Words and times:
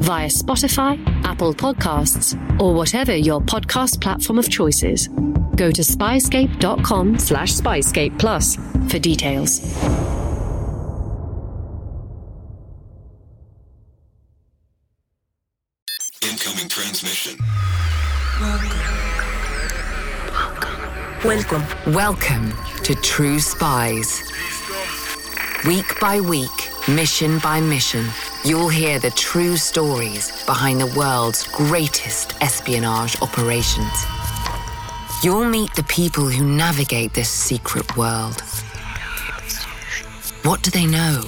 via 0.00 0.28
Spotify, 0.28 0.98
Apple 1.24 1.54
Podcasts, 1.54 2.34
or 2.60 2.74
whatever 2.74 3.14
your 3.14 3.40
podcast 3.40 4.00
platform 4.00 4.38
of 4.38 4.48
choice 4.50 4.82
is. 4.82 5.08
Go 5.56 5.70
to 5.70 5.82
spyscape.com 5.82 7.18
slash 7.18 7.52
spyscape 7.52 8.18
plus 8.18 8.56
for 8.90 8.98
details. 8.98 9.60
Incoming 16.22 16.68
transmission. 16.68 17.38
Welcome. 21.24 21.64
Welcome 21.94 22.52
to 22.82 22.94
True 22.96 23.38
Spies. 23.38 24.22
Week 25.66 25.86
by 25.98 26.20
week, 26.20 26.50
mission 26.88 27.38
by 27.38 27.60
mission, 27.60 28.04
you'll 28.44 28.68
hear 28.68 28.98
the 28.98 29.10
true 29.10 29.56
stories 29.56 30.44
behind 30.44 30.80
the 30.80 30.98
world's 30.98 31.46
greatest 31.48 32.34
espionage 32.42 33.20
operations. 33.22 34.04
You'll 35.22 35.46
meet 35.46 35.74
the 35.74 35.84
people 35.84 36.28
who 36.28 36.44
navigate 36.44 37.14
this 37.14 37.30
secret 37.30 37.96
world. 37.96 38.42
What 40.42 40.62
do 40.62 40.70
they 40.70 40.84
know? 40.84 41.22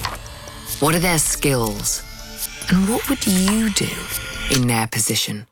What 0.79 0.93
are 0.93 0.99
their 0.99 1.17
skills? 1.17 2.03
And 2.69 2.87
what 2.87 3.09
would 3.09 3.25
you 3.25 3.71
do 3.71 3.89
in 4.55 4.67
their 4.67 4.85
position? 4.87 5.47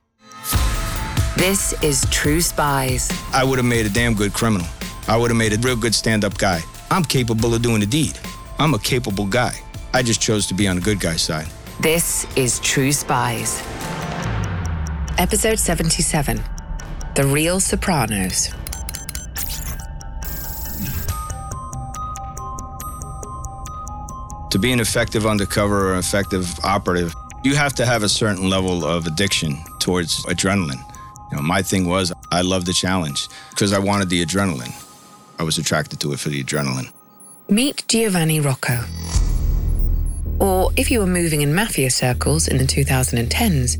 This 1.35 1.73
is 1.81 2.05
True 2.11 2.41
Spies. 2.41 3.09
I 3.33 3.43
would 3.43 3.57
have 3.57 3.65
made 3.65 3.87
a 3.87 3.89
damn 3.89 4.13
good 4.13 4.33
criminal. 4.33 4.67
I 5.07 5.17
would 5.17 5.31
have 5.31 5.37
made 5.37 5.53
a 5.53 5.57
real 5.57 5.75
good 5.75 5.95
stand 5.95 6.23
up 6.23 6.37
guy. 6.37 6.61
I'm 6.91 7.03
capable 7.03 7.55
of 7.55 7.63
doing 7.63 7.79
the 7.79 7.87
deed. 7.87 8.19
I'm 8.59 8.73
a 8.75 8.79
capable 8.79 9.25
guy. 9.25 9.59
I 9.95 10.03
just 10.03 10.19
chose 10.19 10.45
to 10.47 10.53
be 10.53 10.67
on 10.67 10.75
the 10.75 10.81
good 10.81 10.99
guy's 10.99 11.21
side. 11.21 11.47
This 11.79 12.27
is 12.35 12.59
True 12.59 12.91
Spies. 12.91 13.63
Episode 15.17 15.57
77 15.57 16.43
The 17.15 17.23
Real 17.23 17.61
Sopranos. 17.61 18.49
To 24.51 24.59
be 24.59 24.73
an 24.73 24.81
effective 24.81 25.25
undercover 25.25 25.93
or 25.93 25.97
effective 25.97 26.53
operative, 26.65 27.13
you 27.45 27.55
have 27.55 27.73
to 27.75 27.85
have 27.85 28.03
a 28.03 28.09
certain 28.09 28.49
level 28.49 28.83
of 28.83 29.07
addiction 29.07 29.63
towards 29.79 30.25
adrenaline. 30.25 30.83
You 31.31 31.37
know, 31.37 31.41
my 31.41 31.61
thing 31.61 31.87
was 31.87 32.11
I 32.33 32.41
loved 32.41 32.65
the 32.65 32.73
challenge 32.73 33.29
because 33.51 33.71
I 33.71 33.79
wanted 33.79 34.09
the 34.09 34.25
adrenaline. 34.25 34.75
I 35.39 35.43
was 35.43 35.57
attracted 35.57 36.01
to 36.01 36.11
it 36.11 36.19
for 36.19 36.27
the 36.27 36.43
adrenaline. 36.43 36.91
Meet 37.47 37.85
Giovanni 37.87 38.41
Rocco. 38.41 38.83
Or 40.39 40.71
if 40.75 40.91
you 40.91 40.99
were 40.99 41.07
moving 41.07 41.41
in 41.41 41.55
mafia 41.55 41.89
circles 41.89 42.47
in 42.47 42.57
the 42.57 42.65
2010s, 42.65 43.77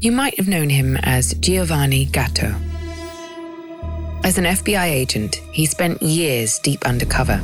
you 0.00 0.12
might 0.12 0.36
have 0.36 0.48
known 0.48 0.68
him 0.68 0.96
as 0.98 1.34
Giovanni 1.34 2.04
Gatto. 2.06 2.54
As 4.22 4.38
an 4.38 4.44
FBI 4.44 4.84
agent, 4.84 5.36
he 5.52 5.66
spent 5.66 6.02
years 6.02 6.58
deep 6.58 6.84
undercover, 6.86 7.42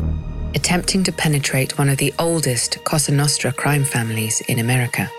attempting 0.55 1.03
to 1.05 1.13
penetrate 1.13 1.79
one 1.79 1.89
of 1.89 1.99
the 1.99 2.13
oldest 2.19 2.83
Cosa 2.85 3.13
Nostra 3.13 3.53
crime 3.53 3.85
families 3.85 4.41
in 4.43 4.59
America. 4.59 5.11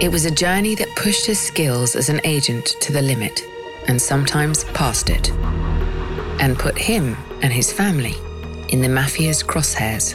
It 0.00 0.10
was 0.12 0.26
a 0.26 0.30
journey 0.30 0.74
that 0.76 0.94
pushed 0.96 1.26
his 1.26 1.40
skills 1.40 1.96
as 1.96 2.08
an 2.08 2.20
agent 2.24 2.66
to 2.82 2.92
the 2.92 3.02
limit, 3.02 3.42
and 3.88 4.00
sometimes 4.00 4.64
past 4.64 5.08
it, 5.10 5.30
and 6.40 6.58
put 6.58 6.76
him 6.76 7.16
and 7.42 7.52
his 7.52 7.72
family 7.72 8.14
in 8.68 8.80
the 8.80 8.88
mafia's 8.88 9.42
crosshairs. 9.42 10.14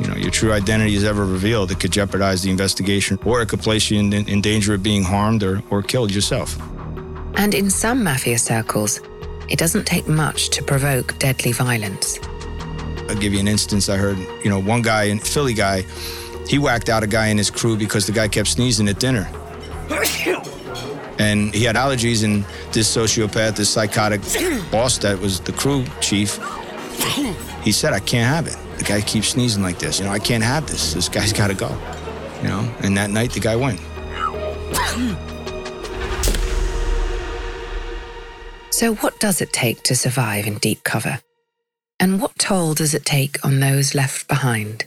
You 0.00 0.08
know, 0.08 0.16
your 0.16 0.30
true 0.30 0.52
identity 0.52 0.94
is 0.94 1.04
ever 1.04 1.24
revealed. 1.24 1.70
It 1.70 1.78
could 1.80 1.92
jeopardize 1.92 2.42
the 2.42 2.50
investigation, 2.50 3.18
or 3.24 3.42
it 3.42 3.48
could 3.48 3.60
place 3.60 3.90
you 3.90 4.00
in, 4.00 4.12
in 4.12 4.40
danger 4.40 4.74
of 4.74 4.82
being 4.82 5.04
harmed 5.04 5.42
or, 5.42 5.62
or 5.70 5.82
killed 5.82 6.12
yourself. 6.12 6.58
And 7.36 7.54
in 7.54 7.70
some 7.70 8.02
mafia 8.02 8.38
circles, 8.38 9.00
it 9.48 9.58
doesn't 9.58 9.86
take 9.86 10.08
much 10.08 10.50
to 10.50 10.62
provoke 10.62 11.18
deadly 11.18 11.52
violence. 11.52 12.18
I'll 13.08 13.16
give 13.16 13.32
you 13.34 13.40
an 13.40 13.48
instance. 13.48 13.88
I 13.88 13.96
heard, 13.96 14.18
you 14.42 14.50
know, 14.50 14.60
one 14.60 14.82
guy, 14.82 15.04
a 15.04 15.16
Philly 15.16 15.54
guy, 15.54 15.84
he 16.48 16.58
whacked 16.58 16.88
out 16.88 17.02
a 17.02 17.06
guy 17.06 17.28
in 17.28 17.38
his 17.38 17.50
crew 17.50 17.76
because 17.76 18.06
the 18.06 18.12
guy 18.12 18.28
kept 18.28 18.48
sneezing 18.48 18.88
at 18.88 18.98
dinner. 18.98 19.28
And 21.18 21.54
he 21.54 21.62
had 21.62 21.76
allergies, 21.76 22.24
and 22.24 22.44
this 22.72 22.94
sociopath, 22.94 23.56
this 23.56 23.70
psychotic 23.70 24.20
boss 24.72 24.98
that 24.98 25.18
was 25.20 25.38
the 25.40 25.52
crew 25.52 25.84
chief, 26.00 26.40
he 27.62 27.70
said, 27.70 27.92
I 27.92 28.00
can't 28.00 28.28
have 28.28 28.46
it. 28.48 28.58
The 28.84 28.92
guy 28.92 29.00
keeps 29.00 29.28
sneezing 29.28 29.62
like 29.62 29.78
this. 29.78 29.98
You 29.98 30.04
know, 30.04 30.10
I 30.10 30.18
can't 30.18 30.44
have 30.44 30.66
this. 30.66 30.92
This 30.92 31.08
guy's 31.08 31.32
got 31.40 31.48
to 31.48 31.54
go. 31.54 31.70
You 32.42 32.48
know, 32.48 32.74
and 32.82 32.94
that 32.98 33.08
night 33.08 33.32
the 33.32 33.40
guy 33.40 33.56
went. 33.56 33.80
So, 38.70 38.96
what 38.96 39.20
does 39.20 39.40
it 39.40 39.52
take 39.52 39.84
to 39.84 39.94
survive 39.94 40.48
in 40.48 40.58
deep 40.58 40.82
cover? 40.82 41.20
And 42.00 42.20
what 42.20 42.36
toll 42.40 42.74
does 42.74 42.92
it 42.92 43.04
take 43.04 43.42
on 43.44 43.60
those 43.60 43.94
left 43.94 44.26
behind? 44.26 44.86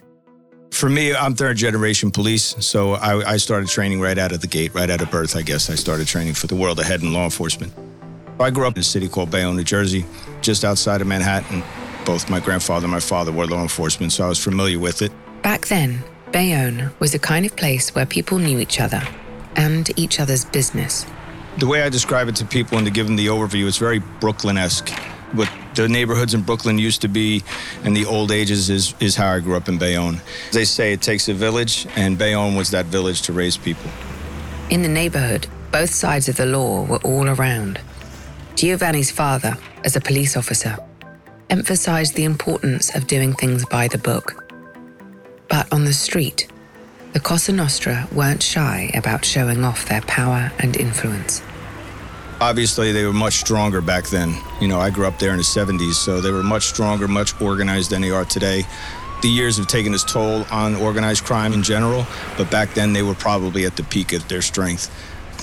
For 0.72 0.90
me, 0.90 1.16
I'm 1.16 1.36
third 1.36 1.56
generation 1.56 2.12
police, 2.12 2.53
so 2.59 2.96
I, 2.96 3.31
I, 3.31 3.38
started 3.38 3.69
training 3.69 4.02
right 4.02 4.18
out 4.18 4.34
of 4.34 4.41
the 4.41 4.47
gate, 4.47 4.75
right 4.75 4.90
out 4.90 5.02
of 5.02 5.09
birth, 5.09 5.38
I 5.38 5.41
guess. 5.41 5.69
I 5.69 5.75
started 5.75 6.06
training 6.06 6.34
for 6.34 6.47
the 6.47 6.56
world 6.56 6.81
ahead 6.81 7.02
in 7.02 7.13
law 7.13 7.24
enforcement. 7.24 7.72
I 8.41 8.50
grew 8.50 8.68
up 8.68 8.75
in 8.75 8.81
a 8.81 8.84
city 8.84 9.07
called 9.07 9.31
Bayonne, 9.31 9.56
New 9.56 9.63
Jersey, 9.63 10.06
just 10.41 10.66
outside 10.66 11.00
of 11.00 11.07
Manhattan. 11.07 11.63
Both 12.07 12.29
my 12.29 12.40
grandfather 12.40 12.85
and 12.85 12.94
my 12.94 13.01
father 13.01 13.34
were 13.34 13.45
law 13.45 13.62
enforcement, 13.62 14.13
so 14.13 14.23
I 14.23 14.29
was 14.29 14.41
familiar 14.41 14.79
with 14.79 15.01
it. 15.01 15.12
Back 15.41 15.68
then, 15.68 16.01
Bayonne 16.31 16.90
was 17.00 17.13
a 17.13 17.19
kind 17.19 17.45
of 17.45 17.53
place 17.57 17.94
where 17.94 18.06
people 18.06 18.40
knew 18.40 18.59
each 18.59 18.79
other 18.79 19.01
and 19.57 19.91
each 20.00 20.22
other's 20.22 20.45
business. 20.45 21.06
The 21.57 21.68
way 21.68 21.81
I 21.81 21.90
describe 21.90 22.29
it 22.29 22.35
to 22.38 22.45
people 22.45 22.78
and 22.78 22.88
to 22.88 22.94
give 22.94 23.07
them 23.07 23.18
the 23.18 23.28
overview, 23.28 23.68
it's 23.68 23.78
very 23.78 24.00
Brooklyn 24.22 24.57
esque. 24.57 24.90
What 25.34 25.51
the 25.75 25.90
neighborhoods 25.90 26.34
in 26.34 26.44
Brooklyn 26.44 26.78
used 26.78 27.01
to 27.01 27.09
be 27.09 27.44
in 27.84 27.94
the 27.94 28.06
old 28.06 28.31
ages 28.31 28.69
is, 28.69 28.95
is 29.01 29.18
how 29.18 29.34
I 29.34 29.41
grew 29.41 29.57
up 29.57 29.68
in 29.68 29.78
Bayonne. 29.78 30.22
They 30.53 30.63
say 30.63 30.94
it 30.94 31.01
takes 31.01 31.28
a 31.28 31.34
village, 31.34 31.88
and 31.97 32.18
Bayonne 32.18 32.56
was 32.56 32.72
that 32.72 32.85
village 32.85 33.24
to 33.24 33.34
raise 33.34 33.57
people. 33.57 33.91
In 34.69 34.81
the 34.81 34.88
neighborhood, 34.88 35.47
both 35.74 35.89
sides 35.89 36.29
of 36.29 36.38
the 36.38 36.45
law 36.45 36.85
were 36.85 37.01
all 37.03 37.28
around. 37.28 37.81
Giovanni's 38.56 39.12
father, 39.12 39.57
as 39.84 39.97
a 39.97 40.01
police 40.01 40.38
officer, 40.38 40.78
emphasized 41.50 42.16
the 42.16 42.24
importance 42.24 42.94
of 42.96 43.08
doing 43.08 43.34
things 43.34 43.66
by 43.66 43.88
the 43.88 43.97
book. 43.97 44.44
But 45.50 45.72
on 45.72 45.85
the 45.85 45.94
street, 45.94 46.47
the 47.13 47.19
Cosa 47.19 47.52
Nostra 47.52 48.08
weren't 48.12 48.44
shy 48.44 48.91
about 48.94 49.24
showing 49.25 49.63
off 49.63 49.88
their 49.88 50.02
power 50.02 50.52
and 50.59 50.75
influence. 50.75 51.41
Obviously, 52.40 52.91
they 52.91 53.06
were 53.06 53.13
much 53.13 53.38
stronger 53.38 53.81
back 53.81 54.07
then. 54.07 54.36
You 54.62 54.68
know, 54.68 54.80
I 54.80 54.91
grew 54.91 55.07
up 55.07 55.18
there 55.18 55.31
in 55.31 55.38
the 55.38 55.44
70s, 55.44 55.94
so 55.94 56.22
they 56.22 56.31
were 56.31 56.44
much 56.44 56.66
stronger, 56.66 57.07
much 57.07 57.40
organized 57.41 57.90
than 57.90 58.02
they 58.02 58.12
are 58.12 58.25
today. 58.25 58.63
The 59.24 59.30
years 59.30 59.57
have 59.57 59.66
taken 59.68 59.96
its 59.96 60.03
toll 60.03 60.46
on 60.52 60.75
organized 60.75 61.24
crime 61.24 61.53
in 61.53 61.63
general, 61.63 62.06
but 62.38 62.52
back 62.52 62.75
then 62.75 62.94
they 62.94 63.02
were 63.02 63.16
probably 63.16 63.66
at 63.66 63.75
the 63.75 63.84
peak 63.84 64.13
of 64.13 64.28
their 64.28 64.44
strength. 64.44 64.91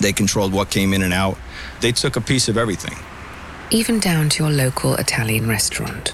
They 0.01 0.13
controlled 0.13 0.53
what 0.53 0.71
came 0.71 0.93
in 0.95 1.03
and 1.03 1.13
out. 1.13 1.37
They 1.81 1.91
took 1.91 2.15
a 2.15 2.21
piece 2.21 2.49
of 2.49 2.57
everything. 2.57 2.97
Even 3.71 3.99
down 3.99 4.29
to 4.29 4.45
your 4.45 4.53
local 4.53 4.95
Italian 4.95 5.49
restaurant. 5.49 6.13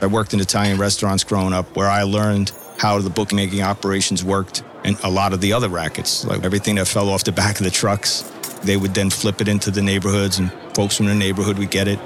I 0.00 0.06
worked 0.06 0.34
in 0.34 0.40
Italian 0.40 0.78
restaurants 0.78 1.22
growing 1.22 1.52
up 1.52 1.76
where 1.76 1.88
I 1.88 2.02
learned 2.02 2.52
how 2.76 2.98
the 2.98 3.08
bookmaking 3.08 3.62
operations 3.62 4.24
worked 4.24 4.64
and 4.84 4.98
a 5.04 5.10
lot 5.10 5.32
of 5.32 5.40
the 5.40 5.52
other 5.52 5.68
rackets, 5.68 6.24
like 6.24 6.42
everything 6.44 6.74
that 6.74 6.88
fell 6.88 7.08
off 7.08 7.22
the 7.22 7.32
back 7.32 7.58
of 7.58 7.64
the 7.64 7.70
trucks. 7.70 8.22
They 8.64 8.76
would 8.76 8.94
then 8.94 9.10
flip 9.10 9.40
it 9.40 9.48
into 9.48 9.70
the 9.70 9.80
neighborhoods, 9.80 10.38
and 10.38 10.52
folks 10.74 10.96
from 10.96 11.06
the 11.06 11.14
neighborhood 11.14 11.58
would 11.58 11.70
get 11.70 11.86
it. 11.86 12.00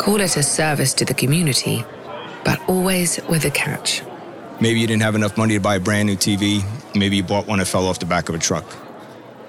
Call 0.00 0.20
it 0.20 0.36
a 0.36 0.42
service 0.42 0.92
to 0.94 1.04
the 1.04 1.14
community, 1.14 1.84
but 2.44 2.60
always 2.68 3.20
with 3.28 3.44
a 3.44 3.50
catch. 3.50 4.02
Maybe 4.60 4.80
you 4.80 4.86
didn't 4.86 5.02
have 5.02 5.14
enough 5.14 5.36
money 5.36 5.54
to 5.54 5.60
buy 5.60 5.76
a 5.76 5.80
brand 5.80 6.08
new 6.08 6.16
TV. 6.16 6.64
Maybe 6.96 7.16
you 7.16 7.22
bought 7.22 7.46
one 7.46 7.58
that 7.60 7.66
fell 7.66 7.86
off 7.86 7.98
the 8.00 8.06
back 8.06 8.28
of 8.28 8.34
a 8.34 8.38
truck. 8.38 8.64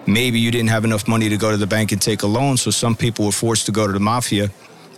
Maybe 0.07 0.39
you 0.39 0.51
didn't 0.51 0.69
have 0.69 0.85
enough 0.85 1.07
money 1.07 1.29
to 1.29 1.37
go 1.37 1.51
to 1.51 1.57
the 1.57 1.67
bank 1.67 1.91
and 1.91 2.01
take 2.01 2.23
a 2.23 2.27
loan, 2.27 2.57
so 2.57 2.71
some 2.71 2.95
people 2.95 3.25
were 3.25 3.31
forced 3.31 3.65
to 3.65 3.71
go 3.71 3.85
to 3.85 3.93
the 3.93 3.99
mafia 3.99 4.49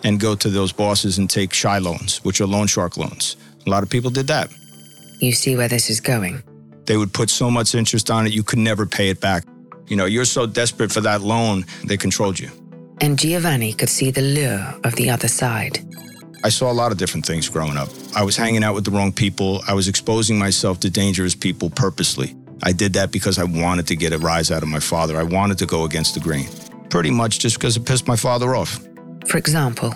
and 0.04 0.20
go 0.20 0.36
to 0.36 0.50
those 0.50 0.72
bosses 0.72 1.18
and 1.18 1.30
take 1.30 1.52
shy 1.52 1.80
loans, 1.80 2.24
which 2.24 2.40
are 2.40 2.46
loan 2.48 2.68
shark 2.68 2.96
loans. 2.96 3.36
A 3.66 3.70
lot 3.70 3.84
of 3.84 3.90
people 3.90 4.12
did 4.12 4.28
that. 4.28 4.50
You 5.20 5.32
see 5.34 5.56
where 5.58 5.68
this 5.68 5.90
is 5.90 6.00
going. 6.00 6.44
They 6.86 6.96
would 6.96 7.12
put 7.14 7.30
so 7.30 7.50
much 7.52 7.76
interest 7.76 8.10
on 8.10 8.26
it, 8.28 8.34
you 8.34 8.44
could 8.44 8.60
never 8.60 8.86
pay 8.86 9.10
it 9.10 9.20
back. 9.20 9.44
You 9.88 9.96
know, 9.98 10.06
you're 10.06 10.26
so 10.26 10.46
desperate 10.46 10.92
for 10.92 11.02
that 11.02 11.22
loan, 11.22 11.66
they 11.86 11.98
controlled 11.98 12.40
you. 12.40 12.50
and 13.02 13.18
Giovanni 13.18 13.74
could 13.74 13.90
see 13.90 14.12
the 14.12 14.22
lure 14.22 14.74
of 14.84 14.94
the 14.96 15.10
other 15.10 15.28
side. 15.30 15.80
I 16.44 16.50
saw 16.50 16.72
a 16.72 16.74
lot 16.82 16.92
of 16.92 16.98
different 16.98 17.26
things 17.26 17.50
growing 17.50 17.78
up. 17.78 17.90
I 18.16 18.24
was 18.24 18.36
hanging 18.38 18.64
out 18.64 18.76
with 18.76 18.86
the 18.86 18.92
wrong 18.92 19.12
people. 19.14 19.62
I 19.68 19.74
was 19.74 19.88
exposing 19.88 20.38
myself 20.38 20.80
to 20.82 20.90
dangerous 20.90 21.36
people 21.36 21.70
purposely. 21.70 22.36
I 22.64 22.72
did 22.72 22.94
that 22.94 23.12
because 23.12 23.40
I 23.40 23.44
wanted 23.44 23.88
to 23.88 23.96
get 23.96 24.14
a 24.14 24.18
rise 24.18 24.52
out 24.52 24.64
of 24.64 24.70
my 24.70 24.80
father. 24.80 25.18
I 25.18 25.24
wanted 25.24 25.58
to 25.60 25.66
go 25.66 25.84
against 25.86 26.14
the 26.14 26.20
grain. 26.20 26.50
Pretty 26.90 27.12
much 27.12 27.40
just 27.40 27.58
because 27.58 27.78
it 27.78 27.86
pissed 27.86 28.08
my 28.08 28.16
father 28.16 28.56
off. 28.56 28.80
For 29.28 29.38
example, 29.38 29.94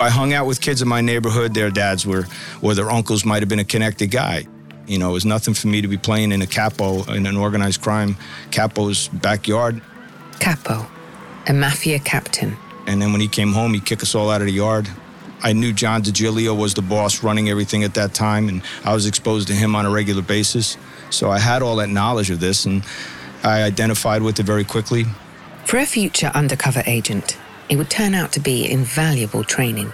I 0.00 0.10
hung 0.10 0.32
out 0.32 0.46
with 0.46 0.60
kids 0.60 0.80
in 0.80 0.88
my 0.88 1.00
neighborhood. 1.00 1.54
Their 1.54 1.70
dads 1.70 2.06
were, 2.06 2.26
or 2.62 2.74
their 2.74 2.90
uncles 2.90 3.24
might 3.24 3.42
have 3.42 3.48
been 3.48 3.58
a 3.58 3.64
connected 3.64 4.10
guy. 4.10 4.46
You 4.86 4.98
know, 4.98 5.10
it 5.10 5.12
was 5.12 5.26
nothing 5.26 5.54
for 5.54 5.66
me 5.66 5.82
to 5.82 5.88
be 5.88 5.98
playing 5.98 6.32
in 6.32 6.40
a 6.40 6.46
capo, 6.46 7.02
in 7.12 7.26
an 7.26 7.36
organized 7.36 7.82
crime 7.82 8.16
capo's 8.50 9.08
backyard. 9.08 9.82
Capo, 10.40 10.86
a 11.46 11.52
mafia 11.52 11.98
captain. 11.98 12.56
And 12.86 13.02
then 13.02 13.12
when 13.12 13.20
he 13.20 13.28
came 13.28 13.52
home, 13.52 13.74
he'd 13.74 13.84
kick 13.84 14.02
us 14.02 14.14
all 14.14 14.30
out 14.30 14.40
of 14.40 14.46
the 14.46 14.52
yard. 14.52 14.88
I 15.42 15.52
knew 15.52 15.72
John 15.72 16.02
DiGilio 16.02 16.56
was 16.56 16.74
the 16.74 16.82
boss 16.82 17.22
running 17.22 17.48
everything 17.48 17.84
at 17.84 17.94
that 17.94 18.14
time, 18.14 18.48
and 18.48 18.62
I 18.84 18.94
was 18.94 19.06
exposed 19.06 19.48
to 19.48 19.54
him 19.54 19.76
on 19.76 19.84
a 19.84 19.90
regular 19.90 20.22
basis. 20.22 20.76
So 21.10 21.30
I 21.30 21.38
had 21.38 21.62
all 21.62 21.76
that 21.76 21.88
knowledge 21.88 22.30
of 22.30 22.40
this, 22.40 22.66
and 22.66 22.84
I 23.42 23.62
identified 23.62 24.22
with 24.22 24.38
it 24.40 24.46
very 24.46 24.64
quickly. 24.64 25.06
For 25.64 25.78
a 25.78 25.86
future 25.86 26.30
undercover 26.34 26.82
agent, 26.86 27.36
it 27.68 27.76
would 27.76 27.90
turn 27.90 28.14
out 28.14 28.32
to 28.32 28.40
be 28.40 28.70
invaluable 28.70 29.44
training. 29.44 29.92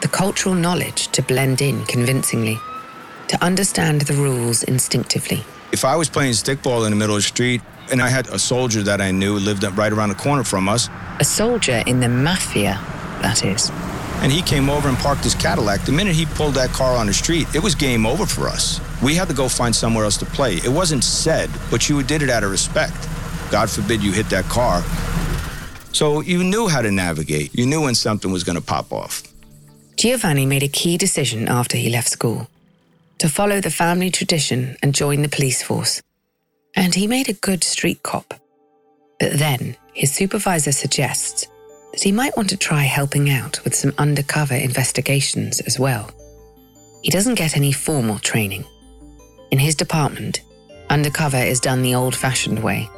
The 0.00 0.08
cultural 0.08 0.54
knowledge 0.54 1.08
to 1.08 1.22
blend 1.22 1.60
in 1.60 1.84
convincingly, 1.86 2.58
to 3.28 3.44
understand 3.44 4.02
the 4.02 4.14
rules 4.14 4.62
instinctively. 4.62 5.44
If 5.72 5.84
I 5.84 5.96
was 5.96 6.08
playing 6.08 6.32
stickball 6.32 6.84
in 6.86 6.90
the 6.90 6.96
middle 6.96 7.16
of 7.16 7.22
the 7.22 7.28
street 7.28 7.60
and 7.90 8.00
I 8.00 8.08
had 8.08 8.28
a 8.28 8.38
soldier 8.38 8.82
that 8.84 9.00
I 9.00 9.10
knew 9.10 9.34
lived 9.38 9.64
right 9.76 9.92
around 9.92 10.10
the 10.10 10.14
corner 10.14 10.44
from 10.44 10.68
us, 10.68 10.88
A 11.20 11.24
soldier 11.24 11.82
in 11.86 12.00
the 12.00 12.08
mafia, 12.08 12.80
that 13.20 13.44
is. 13.44 13.70
And 14.22 14.32
he 14.32 14.42
came 14.42 14.68
over 14.68 14.88
and 14.88 14.96
parked 14.98 15.24
his 15.24 15.34
Cadillac, 15.34 15.84
the 15.84 15.92
minute 15.92 16.14
he 16.14 16.26
pulled 16.26 16.54
that 16.54 16.70
car 16.70 16.96
on 16.96 17.06
the 17.06 17.14
street, 17.14 17.46
it 17.54 17.62
was 17.62 17.74
game 17.74 18.06
over 18.06 18.26
for 18.26 18.48
us. 18.48 18.80
We 19.02 19.14
had 19.14 19.28
to 19.28 19.34
go 19.34 19.48
find 19.48 19.74
somewhere 19.74 20.04
else 20.04 20.16
to 20.18 20.26
play. 20.26 20.56
It 20.56 20.68
wasn't 20.68 21.04
said, 21.04 21.50
but 21.70 21.88
you 21.88 22.02
did 22.02 22.22
it 22.22 22.30
out 22.30 22.44
of 22.44 22.50
respect. 22.50 23.08
God 23.50 23.70
forbid 23.70 24.02
you 24.02 24.12
hit 24.12 24.28
that 24.30 24.44
car. 24.44 24.82
So 25.92 26.20
you 26.20 26.44
knew 26.44 26.68
how 26.68 26.82
to 26.82 26.90
navigate. 26.90 27.54
You 27.54 27.66
knew 27.66 27.82
when 27.82 27.94
something 27.94 28.30
was 28.30 28.44
going 28.44 28.56
to 28.56 28.64
pop 28.64 28.92
off. 28.92 29.22
Giovanni 29.96 30.46
made 30.46 30.62
a 30.62 30.68
key 30.68 30.96
decision 30.96 31.48
after 31.48 31.76
he 31.76 31.90
left 31.90 32.08
school 32.08 32.48
to 33.18 33.28
follow 33.28 33.60
the 33.60 33.70
family 33.70 34.10
tradition 34.10 34.76
and 34.82 34.94
join 34.94 35.22
the 35.22 35.28
police 35.28 35.62
force. 35.62 36.02
And 36.76 36.94
he 36.94 37.06
made 37.06 37.28
a 37.28 37.32
good 37.32 37.64
street 37.64 38.02
cop. 38.02 38.34
But 39.18 39.38
then 39.38 39.76
his 39.94 40.12
supervisor 40.12 40.70
suggests 40.70 41.48
that 41.92 42.02
he 42.02 42.12
might 42.12 42.36
want 42.36 42.48
to 42.50 42.56
try 42.56 42.82
helping 42.82 43.30
out 43.30 43.62
with 43.64 43.74
some 43.74 43.94
undercover 43.98 44.54
investigations 44.54 45.60
as 45.60 45.78
well. 45.78 46.10
He 47.02 47.10
doesn't 47.10 47.36
get 47.36 47.56
any 47.56 47.72
formal 47.72 48.18
training. 48.18 48.64
In 49.50 49.58
his 49.58 49.74
department, 49.74 50.42
undercover 50.90 51.38
is 51.38 51.60
done 51.60 51.82
the 51.82 51.94
old 51.94 52.14
fashioned 52.14 52.62
way, 52.62 52.88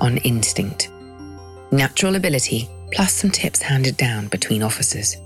on 0.00 0.18
instinct. 0.18 0.90
Natural 1.70 2.16
ability 2.16 2.68
plus 2.92 3.12
some 3.12 3.30
tips 3.30 3.60
handed 3.60 3.96
down 3.96 4.28
between 4.28 4.62
officers. 4.62 5.16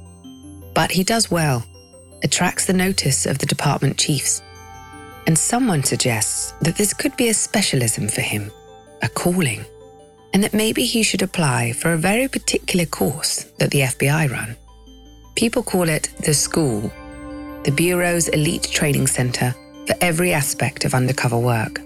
But 0.74 0.90
he 0.90 1.04
does 1.04 1.30
well, 1.30 1.64
attracts 2.22 2.66
the 2.66 2.72
notice 2.72 3.26
of 3.26 3.38
the 3.38 3.46
department 3.46 3.98
chiefs. 3.98 4.42
And 5.26 5.36
someone 5.36 5.82
suggests 5.82 6.52
that 6.62 6.76
this 6.76 6.94
could 6.94 7.16
be 7.16 7.28
a 7.28 7.34
specialism 7.34 8.08
for 8.08 8.22
him, 8.22 8.50
a 9.02 9.08
calling, 9.08 9.64
and 10.38 10.44
that 10.44 10.54
maybe 10.54 10.84
he 10.84 11.02
should 11.02 11.20
apply 11.20 11.72
for 11.72 11.92
a 11.92 11.98
very 11.98 12.28
particular 12.28 12.86
course 12.86 13.42
that 13.58 13.72
the 13.72 13.80
FBI 13.80 14.30
run. 14.30 14.56
People 15.34 15.64
call 15.64 15.88
it 15.88 16.10
the 16.24 16.32
school, 16.32 16.92
the 17.64 17.72
Bureau's 17.72 18.28
elite 18.28 18.68
training 18.70 19.08
center 19.08 19.52
for 19.88 19.96
every 20.00 20.32
aspect 20.32 20.84
of 20.84 20.94
undercover 20.94 21.36
work. 21.36 21.80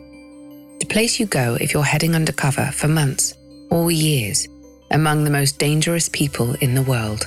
The 0.81 0.87
place 0.91 1.19
you 1.19 1.25
go 1.25 1.57
if 1.63 1.73
you're 1.73 1.83
heading 1.83 2.15
undercover 2.15 2.67
for 2.73 2.89
months 2.89 3.33
or 3.71 3.91
years 3.91 4.47
among 4.91 5.25
the 5.25 5.31
most 5.31 5.59
dangerous 5.59 6.11
people 6.11 6.53
in 6.57 6.75
the 6.75 6.83
world. 6.83 7.27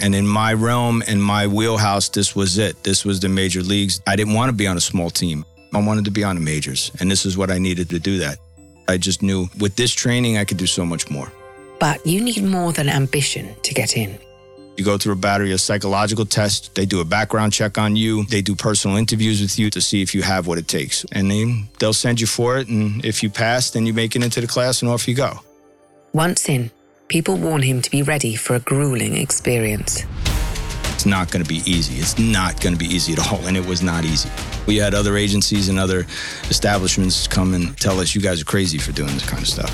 And 0.00 0.14
in 0.14 0.28
my 0.28 0.52
realm, 0.52 1.02
in 1.08 1.20
my 1.20 1.48
wheelhouse, 1.48 2.08
this 2.08 2.36
was 2.36 2.56
it. 2.56 2.84
This 2.84 3.04
was 3.04 3.18
the 3.18 3.28
major 3.28 3.62
leagues. 3.62 4.00
I 4.06 4.14
didn't 4.14 4.34
want 4.34 4.50
to 4.50 4.52
be 4.52 4.68
on 4.68 4.76
a 4.76 4.80
small 4.80 5.10
team. 5.10 5.44
I 5.74 5.82
wanted 5.82 6.04
to 6.04 6.12
be 6.12 6.22
on 6.22 6.36
the 6.36 6.42
majors. 6.42 6.92
And 7.00 7.10
this 7.10 7.26
is 7.26 7.36
what 7.36 7.50
I 7.50 7.58
needed 7.58 7.90
to 7.90 7.98
do 7.98 8.18
that. 8.18 8.38
I 8.88 8.96
just 8.96 9.22
knew 9.22 9.48
with 9.58 9.76
this 9.76 9.92
training, 9.92 10.38
I 10.38 10.44
could 10.44 10.58
do 10.58 10.66
so 10.66 10.84
much 10.84 11.10
more. 11.10 11.30
But 11.78 12.06
you 12.06 12.20
need 12.22 12.42
more 12.44 12.72
than 12.72 12.88
ambition 12.88 13.54
to 13.62 13.74
get 13.74 13.96
in. 13.96 14.18
You 14.76 14.84
go 14.84 14.98
through 14.98 15.14
a 15.14 15.16
battery 15.16 15.52
of 15.52 15.60
psychological 15.60 16.26
tests. 16.26 16.68
They 16.68 16.84
do 16.84 17.00
a 17.00 17.04
background 17.04 17.52
check 17.52 17.78
on 17.78 17.96
you. 17.96 18.24
They 18.24 18.42
do 18.42 18.54
personal 18.54 18.98
interviews 18.98 19.40
with 19.40 19.58
you 19.58 19.70
to 19.70 19.80
see 19.80 20.02
if 20.02 20.14
you 20.14 20.22
have 20.22 20.46
what 20.46 20.58
it 20.58 20.68
takes. 20.68 21.04
And 21.12 21.30
they, 21.30 21.66
they'll 21.78 21.94
send 21.94 22.20
you 22.20 22.26
for 22.26 22.58
it. 22.58 22.68
And 22.68 23.02
if 23.04 23.22
you 23.22 23.30
pass, 23.30 23.70
then 23.70 23.86
you 23.86 23.94
make 23.94 24.14
it 24.16 24.22
into 24.22 24.40
the 24.40 24.46
class 24.46 24.82
and 24.82 24.90
off 24.90 25.08
you 25.08 25.14
go. 25.14 25.40
Once 26.12 26.48
in, 26.48 26.70
people 27.08 27.36
warn 27.36 27.62
him 27.62 27.80
to 27.80 27.90
be 27.90 28.02
ready 28.02 28.36
for 28.36 28.56
a 28.56 28.60
grueling 28.60 29.16
experience. 29.16 30.04
It's 30.96 31.04
not 31.04 31.30
going 31.30 31.44
to 31.44 31.48
be 31.48 31.60
easy. 31.70 31.96
It's 31.96 32.18
not 32.18 32.58
going 32.62 32.72
to 32.72 32.78
be 32.78 32.86
easy 32.86 33.12
at 33.12 33.30
all. 33.30 33.46
And 33.46 33.54
it 33.54 33.66
was 33.66 33.82
not 33.82 34.06
easy. 34.06 34.30
We 34.66 34.76
had 34.76 34.94
other 34.94 35.18
agencies 35.18 35.68
and 35.68 35.78
other 35.78 36.06
establishments 36.48 37.28
come 37.28 37.52
and 37.52 37.76
tell 37.78 38.00
us, 38.00 38.14
you 38.14 38.22
guys 38.22 38.40
are 38.40 38.46
crazy 38.46 38.78
for 38.78 38.92
doing 38.92 39.12
this 39.12 39.28
kind 39.28 39.42
of 39.42 39.46
stuff. 39.46 39.70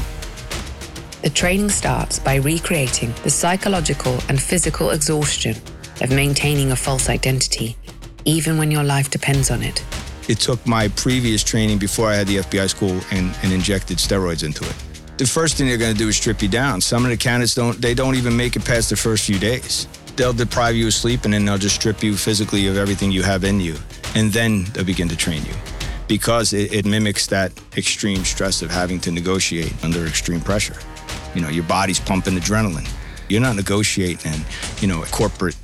The 1.23 1.31
training 1.31 1.71
starts 1.71 2.19
by 2.19 2.35
recreating 2.35 3.15
the 3.23 3.31
psychological 3.31 4.19
and 4.29 4.43
physical 4.43 4.91
exhaustion 4.91 5.55
of 6.01 6.11
maintaining 6.11 6.73
a 6.73 6.77
false 6.77 7.09
identity, 7.09 7.77
even 8.25 8.59
when 8.59 8.73
your 8.73 8.83
life 8.83 9.09
depends 9.09 9.49
on 9.53 9.63
it. 9.63 9.85
It 10.29 10.41
took 10.41 10.67
my 10.67 10.89
previous 10.89 11.45
training 11.45 11.79
before 11.79 12.09
I 12.09 12.17
had 12.17 12.27
the 12.27 12.39
FBI 12.39 12.69
school 12.69 12.99
and, 13.13 13.33
and 13.45 13.53
injected 13.53 13.99
steroids 13.99 14.43
into 14.43 14.65
it. 14.65 14.75
The 15.19 15.27
first 15.27 15.57
thing 15.57 15.69
they're 15.69 15.79
going 15.79 15.93
to 15.93 15.99
do 15.99 16.09
is 16.09 16.17
strip 16.17 16.43
you 16.43 16.49
down. 16.49 16.81
Some 16.81 17.05
of 17.05 17.13
the 17.13 17.17
candidates 17.17 17.55
don't, 17.55 17.81
they 17.81 17.95
don't 17.95 18.17
even 18.17 18.37
make 18.37 18.57
it 18.57 18.65
past 18.65 18.91
the 18.91 18.97
first 18.97 19.25
few 19.25 19.39
days. 19.39 19.87
They'll 20.17 20.33
deprive 20.33 20.77
you 20.77 20.89
of 20.89 20.95
sleep 20.95 21.25
and 21.25 21.33
then 21.33 21.45
they'll 21.45 21.59
just 21.59 21.77
strip 21.77 22.03
you 22.03 22.17
physically 22.17 22.67
of 22.67 22.77
everything 22.77 23.11
you 23.11 23.23
have 23.23 23.45
in 23.45 23.61
you. 23.61 23.77
And 24.15 24.33
then 24.33 24.65
they'll 24.73 24.85
begin 24.85 25.09
to 25.09 25.17
train 25.17 25.45
you 25.45 25.55
because 26.09 26.53
it, 26.53 26.73
it 26.73 26.85
mimics 26.85 27.27
that 27.29 27.53
extreme 27.77 28.25
stress 28.25 28.61
of 28.61 28.71
having 28.71 29.01
to 29.01 29.11
negotiate 29.11 29.73
under 29.83 30.07
extreme 30.07 30.41
pressure. 30.41 30.77
You 31.35 31.41
know, 31.41 31.49
your 31.49 31.65
body's 31.65 31.99
pumping 31.99 32.35
adrenaline. 32.35 32.89
You're 33.29 33.41
not 33.41 33.57
negotiating 33.57 34.33
in, 34.33 34.41
you 34.81 34.89
know, 34.89 35.03
corporate 35.11 35.57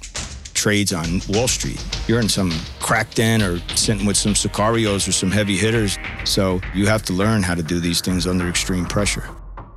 trades 0.55 0.93
on 0.93 1.21
Wall 1.29 1.49
Street. 1.49 1.85
You're 2.09 2.21
in 2.21 2.29
some 2.29 2.51
crack 2.81 3.13
den 3.15 3.43
or 3.43 3.59
sitting 3.77 4.07
with 4.07 4.17
some 4.17 4.33
sicarios 4.33 5.07
or 5.07 5.13
some 5.13 5.31
heavy 5.31 5.57
hitters. 5.57 5.99
So 6.25 6.61
you 6.75 6.87
have 6.87 7.03
to 7.05 7.13
learn 7.13 7.43
how 7.43 7.55
to 7.55 7.63
do 7.63 7.79
these 7.79 8.01
things 8.01 8.27
under 8.27 8.49
extreme 8.49 8.87
pressure. 8.87 9.29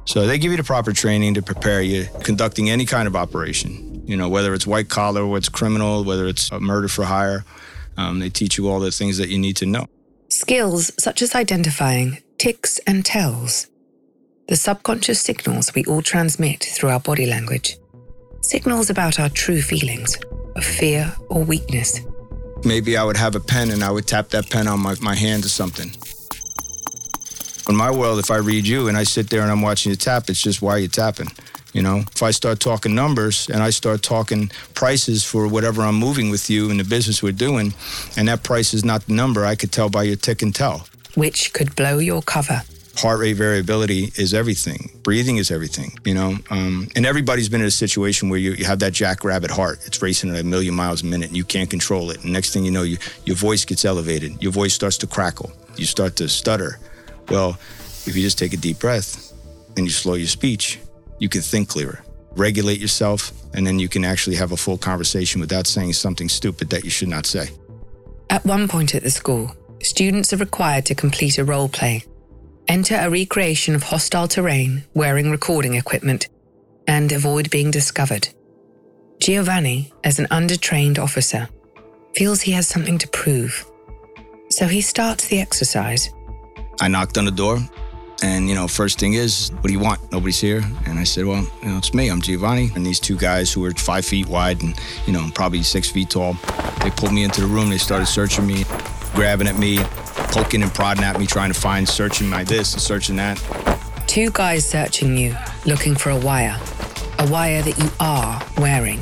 So 0.06 0.26
they 0.26 0.40
give 0.40 0.52
you 0.52 0.58
the 0.58 0.64
proper 0.64 0.94
training 0.94 1.34
to 1.36 1.42
prepare 1.42 1.82
you 1.82 2.08
conducting 2.24 2.70
any 2.70 2.86
kind 2.86 3.08
of 3.08 3.16
operation. 3.16 3.91
You 4.12 4.18
know, 4.18 4.28
whether 4.28 4.54
it's 4.54 4.68
white 4.68 4.90
collar, 4.90 5.26
whether 5.26 5.38
it's 5.38 5.48
criminal, 5.48 6.04
whether 6.04 6.28
it's 6.28 6.52
a 6.52 6.60
murder 6.60 6.90
for 6.90 7.06
hire. 7.06 7.46
Um, 7.96 8.20
they 8.20 8.30
teach 8.30 8.58
you 8.58 8.68
all 8.68 8.82
the 8.82 8.92
things 8.92 9.18
that 9.20 9.30
you 9.30 9.40
need 9.40 9.56
to 9.56 9.66
know. 9.66 9.86
Skills 10.28 10.92
such 11.00 11.22
as 11.22 11.34
identifying 11.34 12.22
ticks 12.38 12.78
and 12.80 13.06
tells, 13.06 13.68
the 14.50 14.58
subconscious 14.58 15.22
signals 15.22 15.74
we 15.74 15.86
all 15.86 16.02
transmit 16.02 16.62
through 16.62 16.90
our 16.90 17.00
body 17.00 17.26
language, 17.26 17.78
signals 18.42 18.90
about 18.90 19.18
our 19.18 19.30
true 19.30 19.62
feelings 19.62 20.18
of 20.58 20.66
fear 20.66 21.16
or 21.30 21.46
weakness. 21.46 22.02
Maybe 22.66 22.98
I 22.98 23.06
would 23.06 23.16
have 23.16 23.36
a 23.36 23.40
pen 23.40 23.72
and 23.72 23.82
I 23.82 23.92
would 23.92 24.08
tap 24.08 24.28
that 24.32 24.50
pen 24.50 24.68
on 24.68 24.82
my, 24.82 24.96
my 25.00 25.16
hand 25.16 25.46
or 25.46 25.50
something. 25.50 25.90
In 27.70 27.78
my 27.78 27.90
world, 27.92 28.20
if 28.20 28.30
I 28.30 28.38
read 28.38 28.68
you 28.68 28.90
and 28.90 28.98
I 28.98 29.04
sit 29.04 29.30
there 29.30 29.42
and 29.42 29.50
I'm 29.50 29.62
watching 29.62 29.92
you 29.92 29.96
tap, 29.96 30.30
it's 30.30 30.42
just 30.42 30.62
why 30.62 30.72
are 30.72 30.80
you 30.80 30.90
tapping? 30.90 31.30
You 31.74 31.82
know, 31.82 31.98
if 32.16 32.22
I 32.22 32.32
start 32.32 32.60
talking 32.60 32.94
numbers 32.94 33.48
and 33.50 33.64
I 33.64 33.70
start 33.70 34.02
talking 34.02 34.52
prices 34.74 35.24
for 35.24 35.48
whatever 35.48 35.84
I'm 35.84 35.96
moving 35.96 36.30
with 36.30 36.50
you 36.50 36.70
in 36.70 36.78
the 36.78 36.84
business 36.84 37.24
we're 37.24 37.32
doing, 37.32 37.74
and 38.18 38.28
that 38.28 38.44
price 38.44 38.74
is 38.74 38.84
not 38.84 39.06
the 39.08 39.14
number, 39.14 39.46
I 39.46 39.56
could 39.56 39.72
tell 39.72 39.90
by 39.90 40.04
your 40.04 40.18
tick 40.18 40.42
and 40.42 40.54
tell. 40.54 40.86
which 41.16 41.54
could 41.54 41.76
blow 41.76 41.98
your 42.00 42.22
cover. 42.22 42.64
Heart 42.98 43.20
rate 43.20 43.34
variability 43.34 44.12
is 44.18 44.34
everything. 44.34 44.92
Breathing 45.02 45.38
is 45.38 45.50
everything, 45.50 45.98
you 46.04 46.14
know? 46.14 46.36
Um, 46.50 46.90
and 46.96 47.06
everybody's 47.06 47.48
been 47.50 47.62
in 47.62 47.68
a 47.68 47.72
situation 47.72 48.30
where 48.30 48.40
you, 48.40 48.52
you 48.52 48.66
have 48.66 48.80
that 48.80 48.94
jackrabbit 48.94 49.50
heart. 49.50 49.80
It's 49.86 50.02
racing 50.02 50.30
at 50.36 50.42
a 50.42 50.44
million 50.44 50.76
miles 50.76 51.02
a 51.02 51.06
minute 51.06 51.30
and 51.30 51.38
you 51.38 51.46
can't 51.46 51.70
control 51.70 52.12
it. 52.12 52.24
And 52.24 52.34
next 52.34 52.54
thing 52.54 52.66
you 52.66 52.72
know, 52.72 52.84
you, 52.84 52.98
your 53.26 53.38
voice 53.38 53.64
gets 53.66 53.86
elevated. 53.86 54.42
Your 54.44 54.52
voice 54.52 54.74
starts 54.74 54.98
to 55.00 55.08
crackle. 55.08 55.52
You 55.78 55.86
start 55.86 56.18
to 56.18 56.28
stutter. 56.28 56.80
Well, 57.30 57.52
if 58.06 58.14
you 58.16 58.22
just 58.22 58.38
take 58.38 58.54
a 58.54 58.58
deep 58.58 58.80
breath 58.80 59.32
and 59.78 59.86
you 59.86 59.92
slow 59.92 60.16
your 60.16 60.28
speech, 60.28 60.80
you 61.22 61.30
can 61.30 61.42
think 61.42 61.70
clearer, 61.70 62.04
regulate 62.36 62.80
yourself, 62.80 63.32
and 63.54 63.66
then 63.66 63.78
you 63.78 63.88
can 63.88 64.04
actually 64.04 64.36
have 64.36 64.52
a 64.52 64.58
full 64.58 64.78
conversation 64.78 65.40
without 65.40 65.68
saying 65.68 65.94
something 65.94 66.28
stupid 66.28 66.72
that 66.72 66.84
you 66.84 66.90
should 66.90 67.08
not 67.08 67.28
say. 67.28 67.50
At 68.32 68.44
one 68.44 68.68
point 68.68 68.96
at 68.96 69.04
the 69.04 69.12
school, 69.12 69.56
students 69.82 70.34
are 70.34 70.38
required 70.38 70.86
to 70.88 70.96
complete 70.96 71.38
a 71.38 71.46
role 71.46 71.70
play, 71.70 72.04
enter 72.68 72.96
a 72.96 73.10
recreation 73.10 73.76
of 73.76 73.84
hostile 73.84 74.28
terrain 74.28 74.84
wearing 74.96 75.30
recording 75.30 75.76
equipment, 75.76 76.28
and 76.88 77.12
avoid 77.12 77.52
being 77.52 77.70
discovered. 77.70 78.28
Giovanni, 79.20 79.94
as 80.04 80.18
an 80.18 80.26
undertrained 80.32 80.98
officer, 80.98 81.48
feels 82.16 82.42
he 82.42 82.54
has 82.54 82.68
something 82.68 82.98
to 82.98 83.08
prove. 83.10 83.64
So 84.50 84.66
he 84.66 84.82
starts 84.82 85.28
the 85.28 85.40
exercise. 85.40 86.10
I 86.80 86.88
knocked 86.88 87.20
on 87.20 87.26
the 87.26 87.32
door, 87.32 87.60
and 88.24 88.48
you 88.48 88.56
know, 88.56 88.68
first 88.68 89.00
thing 89.00 89.14
is, 89.14 89.52
what 89.54 89.68
do 89.68 89.74
you 89.74 89.80
want? 89.80 90.00
Nobody's 90.12 90.40
here. 90.40 90.62
And 90.86 91.00
I 91.00 91.04
said, 91.04 91.26
well, 91.26 91.48
you 91.62 91.70
know, 91.70 91.78
it's 91.78 91.94
me. 91.94 92.10
I'm 92.10 92.22
Giovanni. 92.22 92.70
And 92.76 92.86
these 92.86 93.00
two 93.00 93.18
guys 93.18 93.52
who 93.52 93.62
were 93.62 93.72
five 93.72 94.06
feet 94.06 94.28
wide 94.28 94.62
and 94.62 94.78
you 95.06 95.14
know, 95.14 95.30
probably 95.34 95.64
six 95.64 95.90
feet 95.90 96.10
tall, 96.10 96.34
they 96.84 96.92
pulled 96.92 97.14
me 97.14 97.24
into 97.24 97.42
the 97.42 97.48
room. 97.48 97.70
They 97.70 97.78
started 97.78 98.06
searching 98.06 98.46
me, 98.46 98.66
grabbing 99.14 99.48
at 99.48 99.58
me, 99.58 99.80
poking 100.32 100.62
and 100.62 100.74
prodding 100.74 101.04
at 101.04 101.20
me, 101.20 101.26
trying 101.26 101.52
to 101.52 101.60
find, 101.60 101.88
searching 101.88 102.30
my 102.30 102.44
this 102.44 102.74
and 102.74 102.82
searching 102.82 103.16
that. 103.18 103.42
Two 104.08 104.30
guys 104.32 104.66
searching 104.66 105.18
you, 105.18 105.36
looking 105.66 105.96
for 105.96 106.10
a 106.10 106.18
wire, 106.18 106.60
a 107.20 107.30
wire 107.30 107.62
that 107.62 107.78
you 107.78 107.90
are 108.00 108.42
wearing. 108.58 109.00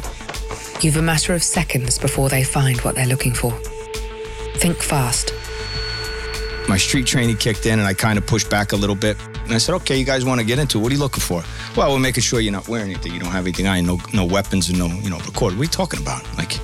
You've 0.82 0.98
a 0.98 1.02
matter 1.02 1.34
of 1.34 1.44
seconds 1.44 1.98
before 1.98 2.30
they 2.30 2.44
find 2.44 2.80
what 2.82 2.96
they're 2.96 3.06
looking 3.06 3.34
for. 3.34 3.52
Think 4.56 4.78
fast. 4.78 5.34
My 6.70 6.78
street 6.78 7.08
training 7.08 7.38
kicked 7.38 7.66
in 7.66 7.80
and 7.80 7.88
I 7.88 7.96
kind 7.96 8.20
of 8.20 8.28
pushed 8.28 8.48
back 8.48 8.74
a 8.74 8.76
little 8.76 8.96
bit. 8.96 9.18
And 9.46 9.54
I 9.54 9.58
said, 9.58 9.74
okay, 9.78 9.98
you 9.98 10.06
guys 10.06 10.24
want 10.24 10.40
to 10.40 10.46
get 10.46 10.60
into 10.60 10.78
it. 10.78 10.82
What 10.84 10.92
are 10.92 10.96
you 10.96 11.02
looking 11.02 11.20
for? 11.20 11.44
Well, 11.76 11.92
we're 11.92 12.00
making 12.00 12.22
sure 12.22 12.42
you're 12.42 12.54
not 12.54 12.68
wearing 12.68 12.92
anything. 12.92 13.12
You 13.12 13.20
don't 13.20 13.32
have 13.32 13.46
anything 13.46 13.66
on, 13.66 13.84
no, 13.88 13.98
no 14.14 14.24
weapons 14.24 14.70
and 14.70 14.78
no, 14.78 14.86
you 14.86 15.10
know, 15.10 15.18
record. 15.18 15.54
What 15.54 15.62
are 15.62 15.64
you 15.64 15.68
talking 15.68 16.00
about? 16.00 16.24
Like, 16.38 16.60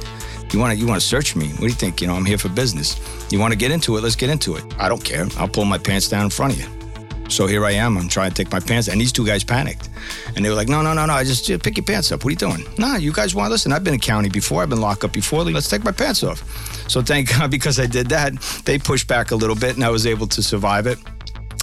you 0.53 0.59
want 0.59 0.73
to, 0.73 0.77
you 0.77 0.85
want 0.85 1.01
to 1.01 1.05
search 1.05 1.35
me? 1.35 1.47
What 1.53 1.61
do 1.61 1.65
you 1.65 1.71
think? 1.71 2.01
You 2.01 2.07
know, 2.07 2.13
I'm 2.13 2.23
here 2.23 2.37
for 2.37 2.49
business. 2.49 2.99
You 3.31 3.39
want 3.39 3.51
to 3.53 3.57
get 3.57 3.71
into 3.71 3.97
it? 3.97 4.03
Let's 4.03 4.15
get 4.15 4.29
into 4.29 4.57
it. 4.57 4.63
I 4.77 4.89
don't 4.89 5.03
care. 5.03 5.25
I'll 5.37 5.47
pull 5.47 5.65
my 5.65 5.79
pants 5.79 6.07
down 6.07 6.25
in 6.25 6.29
front 6.29 6.53
of 6.53 6.59
you. 6.59 6.84
So 7.27 7.47
here 7.47 7.65
I 7.65 7.71
am. 7.71 7.97
I'm 7.97 8.07
trying 8.07 8.29
to 8.31 8.35
take 8.35 8.51
my 8.51 8.59
pants, 8.59 8.87
and 8.87 9.01
these 9.01 9.11
two 9.11 9.25
guys 9.25 9.43
panicked, 9.43 9.89
and 10.35 10.45
they 10.45 10.49
were 10.49 10.55
like, 10.55 10.67
"No, 10.69 10.81
no, 10.81 10.93
no, 10.93 11.05
no! 11.05 11.13
I 11.13 11.23
just, 11.23 11.45
just 11.45 11.63
pick 11.63 11.77
your 11.77 11.85
pants 11.85 12.11
up. 12.11 12.23
What 12.23 12.29
are 12.29 12.31
you 12.31 12.37
doing? 12.37 12.63
Nah, 12.77 12.97
you 12.97 13.11
guys 13.11 13.33
want 13.33 13.47
to 13.47 13.51
listen? 13.51 13.71
I've 13.71 13.83
been 13.83 13.95
in 13.95 13.99
county 13.99 14.29
before. 14.29 14.61
I've 14.61 14.69
been 14.69 14.81
locked 14.81 15.03
up 15.03 15.11
before. 15.11 15.43
Let's 15.43 15.69
take 15.69 15.83
my 15.83 15.91
pants 15.91 16.23
off." 16.23 16.43
So 16.89 17.01
thank 17.01 17.29
God 17.37 17.51
because 17.51 17.79
I 17.79 17.87
did 17.87 18.09
that, 18.09 18.33
they 18.65 18.77
pushed 18.77 19.07
back 19.07 19.31
a 19.31 19.35
little 19.35 19.55
bit, 19.55 19.75
and 19.75 19.83
I 19.83 19.89
was 19.89 20.05
able 20.05 20.27
to 20.27 20.43
survive 20.43 20.87
it. 20.87 20.99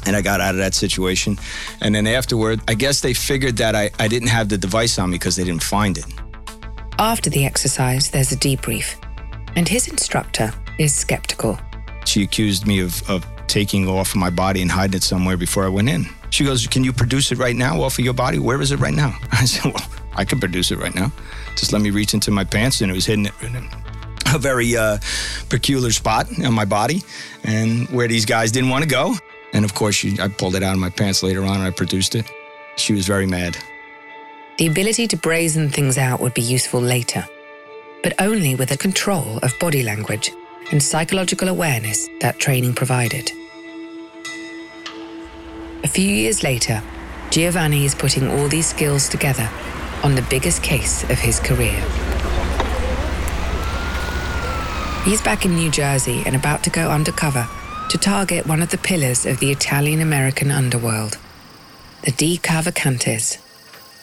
And 0.04 0.16
I 0.16 0.20
got 0.20 0.40
out 0.40 0.50
of 0.50 0.58
that 0.58 0.74
situation. 0.74 1.38
And 1.80 1.94
then 1.94 2.08
afterward, 2.08 2.60
I 2.66 2.74
guess 2.74 3.00
they 3.00 3.14
figured 3.14 3.56
that 3.58 3.76
I, 3.76 3.88
I 4.00 4.08
didn't 4.08 4.30
have 4.30 4.48
the 4.48 4.58
device 4.58 4.98
on 4.98 5.10
me 5.10 5.14
because 5.14 5.36
they 5.36 5.44
didn't 5.44 5.62
find 5.62 5.96
it. 5.96 6.06
After 6.98 7.30
the 7.30 7.44
exercise, 7.44 8.10
there's 8.10 8.32
a 8.32 8.36
debrief, 8.36 8.96
and 9.54 9.68
his 9.68 9.86
instructor 9.86 10.52
is 10.78 10.92
skeptical. 10.92 11.56
She 12.04 12.24
accused 12.24 12.66
me 12.66 12.80
of, 12.80 13.08
of 13.08 13.24
taking 13.52 13.86
off 13.86 14.16
my 14.16 14.30
body 14.30 14.62
and 14.62 14.70
hiding 14.70 14.96
it 14.96 15.02
somewhere 15.02 15.36
before 15.36 15.64
I 15.64 15.68
went 15.68 15.90
in. 15.90 16.06
She 16.30 16.42
goes, 16.44 16.66
Can 16.66 16.84
you 16.84 16.92
produce 16.92 17.30
it 17.32 17.38
right 17.38 17.54
now 17.54 17.82
off 17.82 17.98
of 17.98 18.04
your 18.04 18.14
body? 18.14 18.38
Where 18.38 18.60
is 18.62 18.72
it 18.72 18.80
right 18.80 18.94
now? 18.94 19.14
I 19.32 19.44
said, 19.44 19.72
Well, 19.74 19.86
I 20.14 20.24
can 20.24 20.40
produce 20.40 20.70
it 20.70 20.78
right 20.78 20.94
now. 20.94 21.12
Just 21.54 21.72
let 21.72 21.82
me 21.82 21.90
reach 21.90 22.14
into 22.14 22.30
my 22.30 22.44
pants, 22.44 22.80
and 22.80 22.90
it 22.90 22.94
was 22.94 23.04
hidden 23.04 23.26
in 23.42 23.68
a 24.34 24.38
very 24.38 24.74
uh, 24.74 24.96
peculiar 25.50 25.92
spot 25.92 26.26
on 26.42 26.54
my 26.54 26.64
body 26.64 27.02
and 27.44 27.86
where 27.90 28.08
these 28.08 28.24
guys 28.24 28.50
didn't 28.50 28.70
want 28.70 28.82
to 28.82 28.88
go. 28.88 29.14
And 29.52 29.66
of 29.66 29.74
course, 29.74 29.96
she, 29.96 30.18
I 30.18 30.28
pulled 30.28 30.54
it 30.54 30.62
out 30.62 30.72
of 30.72 30.80
my 30.80 30.88
pants 30.88 31.22
later 31.22 31.44
on 31.44 31.56
and 31.56 31.64
I 31.64 31.70
produced 31.70 32.14
it. 32.14 32.24
She 32.76 32.94
was 32.94 33.06
very 33.06 33.26
mad. 33.26 33.58
The 34.56 34.66
ability 34.66 35.08
to 35.08 35.16
brazen 35.18 35.68
things 35.68 35.98
out 35.98 36.20
would 36.20 36.32
be 36.32 36.40
useful 36.40 36.80
later, 36.80 37.26
but 38.02 38.14
only 38.18 38.54
with 38.54 38.70
the 38.70 38.78
control 38.78 39.36
of 39.42 39.58
body 39.58 39.82
language 39.82 40.30
and 40.70 40.82
psychological 40.82 41.48
awareness 41.48 42.08
that 42.22 42.38
training 42.38 42.74
provided. 42.74 43.30
A 45.84 45.88
few 45.88 46.06
years 46.06 46.42
later, 46.42 46.80
Giovanni 47.30 47.84
is 47.84 47.94
putting 47.94 48.28
all 48.28 48.46
these 48.46 48.68
skills 48.68 49.08
together 49.08 49.50
on 50.04 50.14
the 50.14 50.22
biggest 50.22 50.62
case 50.62 51.02
of 51.10 51.18
his 51.18 51.40
career. 51.40 51.80
He's 55.04 55.20
back 55.20 55.44
in 55.44 55.56
New 55.56 55.70
Jersey 55.70 56.22
and 56.24 56.36
about 56.36 56.62
to 56.64 56.70
go 56.70 56.88
undercover 56.88 57.48
to 57.90 57.98
target 57.98 58.46
one 58.46 58.62
of 58.62 58.70
the 58.70 58.78
pillars 58.78 59.26
of 59.26 59.40
the 59.40 59.50
Italian 59.50 60.00
American 60.00 60.52
underworld, 60.52 61.18
the 62.02 62.12
De 62.12 62.36
Cavalcantes. 62.36 63.38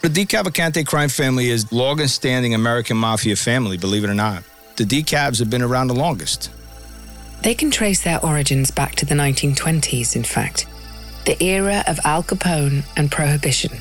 The 0.02 0.10
De 0.10 0.26
Cavalcante 0.26 0.86
crime 0.86 1.10
family 1.10 1.50
is 1.50 1.72
long 1.72 2.06
standing 2.08 2.54
American 2.54 2.98
mafia 2.98 3.38
family, 3.38 3.78
believe 3.78 4.04
it 4.04 4.10
or 4.10 4.14
not. 4.14 4.44
The 4.76 4.86
De 4.86 5.02
Cavs 5.02 5.40
have 5.40 5.50
been 5.50 5.62
around 5.62 5.88
the 5.88 5.96
longest. 5.96 6.52
They 7.44 7.54
can 7.54 7.72
trace 7.72 8.04
their 8.04 8.24
origins 8.24 8.70
back 8.70 8.96
to 8.96 9.06
the 9.06 9.16
1920s, 9.16 10.16
in 10.16 10.24
fact, 10.24 10.66
the 11.26 11.42
era 11.44 11.84
of 11.88 12.00
Al 12.04 12.24
Capone 12.24 12.84
and 12.98 13.12
Prohibition. 13.12 13.78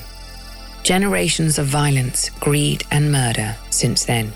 Generations 0.83 1.59
of 1.59 1.65
violence, 1.67 2.29
greed, 2.39 2.83
and 2.91 3.11
murder 3.11 3.55
since 3.69 4.05
then, 4.05 4.33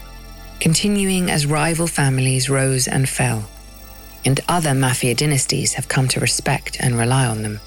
continuing 0.59 1.29
as 1.29 1.45
rival 1.45 1.87
families 1.87 2.49
rose 2.49 2.87
and 2.87 3.07
fell, 3.07 3.45
and 4.25 4.39
other 4.47 4.73
mafia 4.73 5.15
dynasties 5.15 5.73
have 5.73 5.87
come 5.87 6.07
to 6.07 6.19
respect 6.19 6.77
and 6.79 6.97
rely 6.97 7.25
on 7.25 7.43
them. 7.43 7.59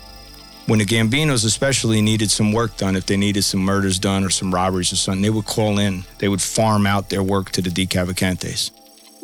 When 0.66 0.81
the 0.81 0.85
Gambinos 0.85 1.45
especially 1.45 2.02
needed 2.02 2.31
some 2.31 2.52
work 2.52 2.76
done, 2.76 2.97
if 2.97 3.07
they 3.07 3.16
needed 3.16 3.43
some 3.45 3.61
murders 3.61 4.00
done 4.00 4.25
or 4.25 4.31
some 4.31 4.52
robberies 4.52 4.93
or 4.93 4.97
something, 4.97 5.23
they 5.23 5.31
would 5.31 5.45
call 5.47 5.78
in. 5.78 6.02
They 6.19 6.28
would 6.28 6.43
farm 6.43 6.87
out 6.87 7.09
their 7.09 7.23
work 7.23 7.50
to 7.52 7.62
the 7.62 7.71
De 7.71 7.87
Cavalcantes. 7.87 8.73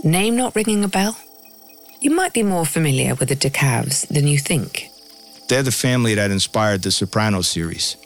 Name 0.04 0.36
not 0.36 0.54
ringing 0.54 0.84
a 0.84 0.88
bell? 0.88 1.16
You 2.00 2.10
might 2.10 2.32
be 2.32 2.44
more 2.44 2.64
familiar 2.64 3.16
with 3.16 3.28
the 3.28 3.36
DeCavs 3.36 4.06
than 4.06 4.28
you 4.28 4.38
think. 4.38 4.91
They're 5.52 5.62
the 5.62 5.70
family 5.70 6.14
that 6.14 6.30
inspired 6.30 6.80
the 6.80 6.90
Sopranos 6.90 7.46
series. 7.46 7.98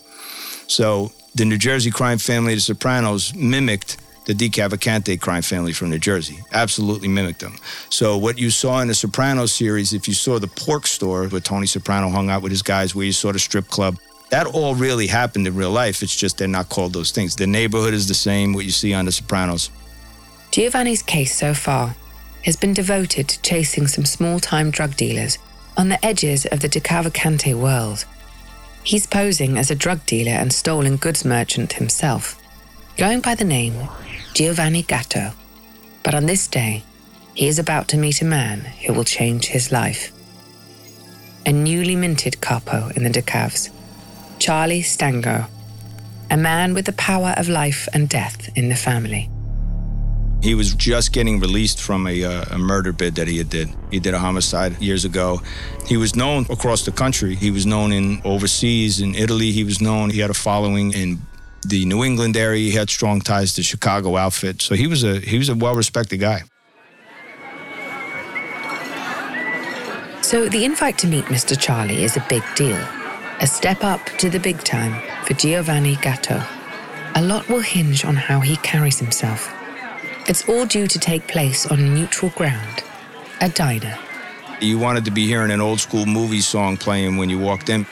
So 0.67 1.13
the 1.37 1.45
New 1.45 1.59
Jersey 1.59 1.93
crime 1.93 2.19
family, 2.19 2.57
the 2.57 2.61
Sopranos, 2.61 3.33
mimicked 3.37 3.99
the 4.25 4.35
decavalcante 4.35 5.21
crime 5.21 5.43
family 5.43 5.73
from 5.73 5.91
New 5.91 6.01
Jersey. 6.01 6.41
Absolutely 6.53 7.07
mimicked 7.07 7.39
them. 7.39 7.57
So 7.89 8.17
what 8.17 8.37
you 8.37 8.51
saw 8.51 8.81
in 8.81 8.89
the 8.89 8.97
Sopranos 8.97 9.53
series, 9.53 9.93
if 9.93 10.09
you 10.09 10.15
saw 10.15 10.41
the 10.41 10.49
pork 10.49 10.89
store 10.89 11.29
where 11.29 11.41
Tony 11.41 11.69
Soprano 11.69 12.09
hung 12.09 12.31
out 12.31 12.43
with 12.43 12.51
his 12.51 12.63
guys, 12.63 12.97
where 12.97 13.07
you 13.07 13.13
saw 13.13 13.31
the 13.31 13.39
strip 13.39 13.69
club, 13.69 13.97
that 14.31 14.49
all 14.49 14.75
really 14.75 15.07
happened 15.07 15.47
in 15.47 15.55
real 15.55 15.71
life. 15.71 16.03
It's 16.03 16.17
just 16.17 16.39
they're 16.39 16.49
not 16.49 16.69
called 16.69 16.95
those 16.95 17.13
things. 17.13 17.37
The 17.37 17.47
neighborhood 17.47 17.95
is 17.95 18.09
the 18.09 18.15
same, 18.15 18.55
what 18.55 18.65
you 18.65 18.73
see 18.73 18.93
on 18.93 19.05
the 19.05 19.13
Sopranos. 19.13 19.71
Giovanni's 20.51 21.05
case 21.05 21.37
so 21.37 21.55
far 21.55 21.95
has 22.45 22.57
been 22.57 22.75
devoted 22.75 23.29
to 23.29 23.41
chasing 23.43 23.87
some 23.87 24.05
small 24.05 24.41
time 24.41 24.73
drug 24.73 24.97
dealers 24.97 25.39
on 25.77 25.89
the 25.89 26.05
edges 26.05 26.47
of 26.47 26.61
the 26.61 26.69
De 26.69 26.81
Cavalcante 26.81 27.55
world. 27.55 28.05
He's 28.83 29.07
posing 29.07 29.59
as 29.59 29.71
a 29.71 29.75
drug 29.75 30.05
dealer 30.07 30.33
and 30.33 30.53
stolen 30.53 30.97
goods 30.97 31.25
merchant 31.25 31.75
himself, 31.75 32.41
going 32.97 33.21
by 33.21 33.35
the 33.35 33.45
name 33.45 33.89
Giovanni 34.35 34.83
Gatto. 34.83 35.33
But 36.03 36.15
on 36.15 36.27
this 36.27 36.47
day, 36.47 36.85
he 37.35 37.49
is 37.49 37.59
about 37.59 37.89
to 37.89 37.99
meet 37.99 38.23
a 38.23 38.25
man 38.25 38.61
who 38.61 38.93
will 38.93 39.05
change 39.05 39.47
his 39.47 39.71
life. 39.73 40.13
A 41.45 41.53
newly 41.53 41.97
minted 41.97 42.41
capo 42.41 42.91
in 42.97 43.03
the 43.03 43.11
DeCavs, 43.11 43.71
Charlie 44.39 44.83
Stango, 44.83 45.47
a 46.31 46.37
man 46.37 46.75
with 46.75 46.87
the 46.87 46.93
power 46.93 47.35
of 47.37 47.49
life 47.49 47.89
and 47.93 48.09
death 48.09 48.49
in 48.57 48.69
the 48.69 48.75
family. 48.75 49.31
He 50.47 50.55
was 50.55 50.75
just 50.75 51.13
getting 51.13 51.41
released 51.41 51.81
from 51.81 52.07
a, 52.07 52.23
uh, 52.23 52.45
a, 52.53 52.57
murder 52.57 52.93
bid 52.93 53.17
that 53.17 53.27
he 53.27 53.37
had 53.37 53.51
did. 53.51 53.69
He 53.91 53.99
did 53.99 54.15
a 54.15 54.19
homicide 54.21 54.81
years 54.81 55.05
ago. 55.05 55.41
He 55.89 55.97
was 55.97 56.15
known 56.15 56.47
across 56.49 56.85
the 56.85 56.93
country. 56.93 57.35
He 57.35 57.51
was 57.51 57.67
known 57.67 57.91
in 57.91 58.23
overseas 58.25 59.01
in 59.01 59.17
Italy. 59.17 59.51
He 59.51 59.65
was 59.65 59.81
known. 59.81 60.09
He 60.09 60.21
had 60.21 60.31
a 60.31 60.35
following 60.35 60.93
in 60.93 61.19
the 61.67 61.85
New 61.85 62.05
England 62.05 62.37
area. 62.37 62.71
He 62.71 62.77
had 62.77 62.89
strong 62.91 63.21
ties 63.21 63.55
to 63.55 63.65
Chicago 63.65 64.17
outfit. 64.17 64.63
So 64.63 64.77
he 64.77 64.87
was 64.87 65.03
a 65.03 65.19
he 65.19 65.37
was 65.37 65.49
a 65.49 65.57
well-respected 65.57 66.19
guy. 66.21 66.45
So 70.23 70.49
the 70.49 70.65
invite 70.65 70.97
to 70.99 71.09
meet 71.09 71.25
Mr. 71.25 71.59
Charlie 71.59 72.05
is 72.05 72.17
a 72.17 72.25
big 72.29 72.45
deal. 72.55 72.79
A 73.41 73.49
step 73.49 73.83
up 73.83 74.01
to 74.19 74.31
the 74.31 74.39
big 74.39 74.59
time 74.63 74.95
for 75.25 75.35
Giovanni 75.35 75.97
Gatto. 75.97 76.41
A 77.17 77.23
lot 77.23 77.49
will 77.49 77.63
hinge 77.75 78.05
on 78.05 78.15
how 78.15 78.39
he 78.39 78.57
carries 78.59 79.01
himself. 79.01 79.53
It's 80.29 80.49
all 80.49 80.67
due 80.67 80.89
to 80.89 80.99
take 80.99 81.29
place 81.29 81.67
on 81.67 81.95
neutral 81.95 82.33
ground, 82.33 82.83
a 83.41 83.49
diner. 83.49 83.97
You 84.61 84.77
wanted 84.77 85.05
to 85.05 85.13
be 85.13 85.25
hearing 85.25 85.53
an 85.53 85.61
old 85.61 85.79
school 85.79 86.05
movie 86.05 86.41
song 86.41 86.77
playing 86.77 87.17
when 87.17 87.31
you 87.31 87.39
walked 87.39 87.69
in 87.69 87.87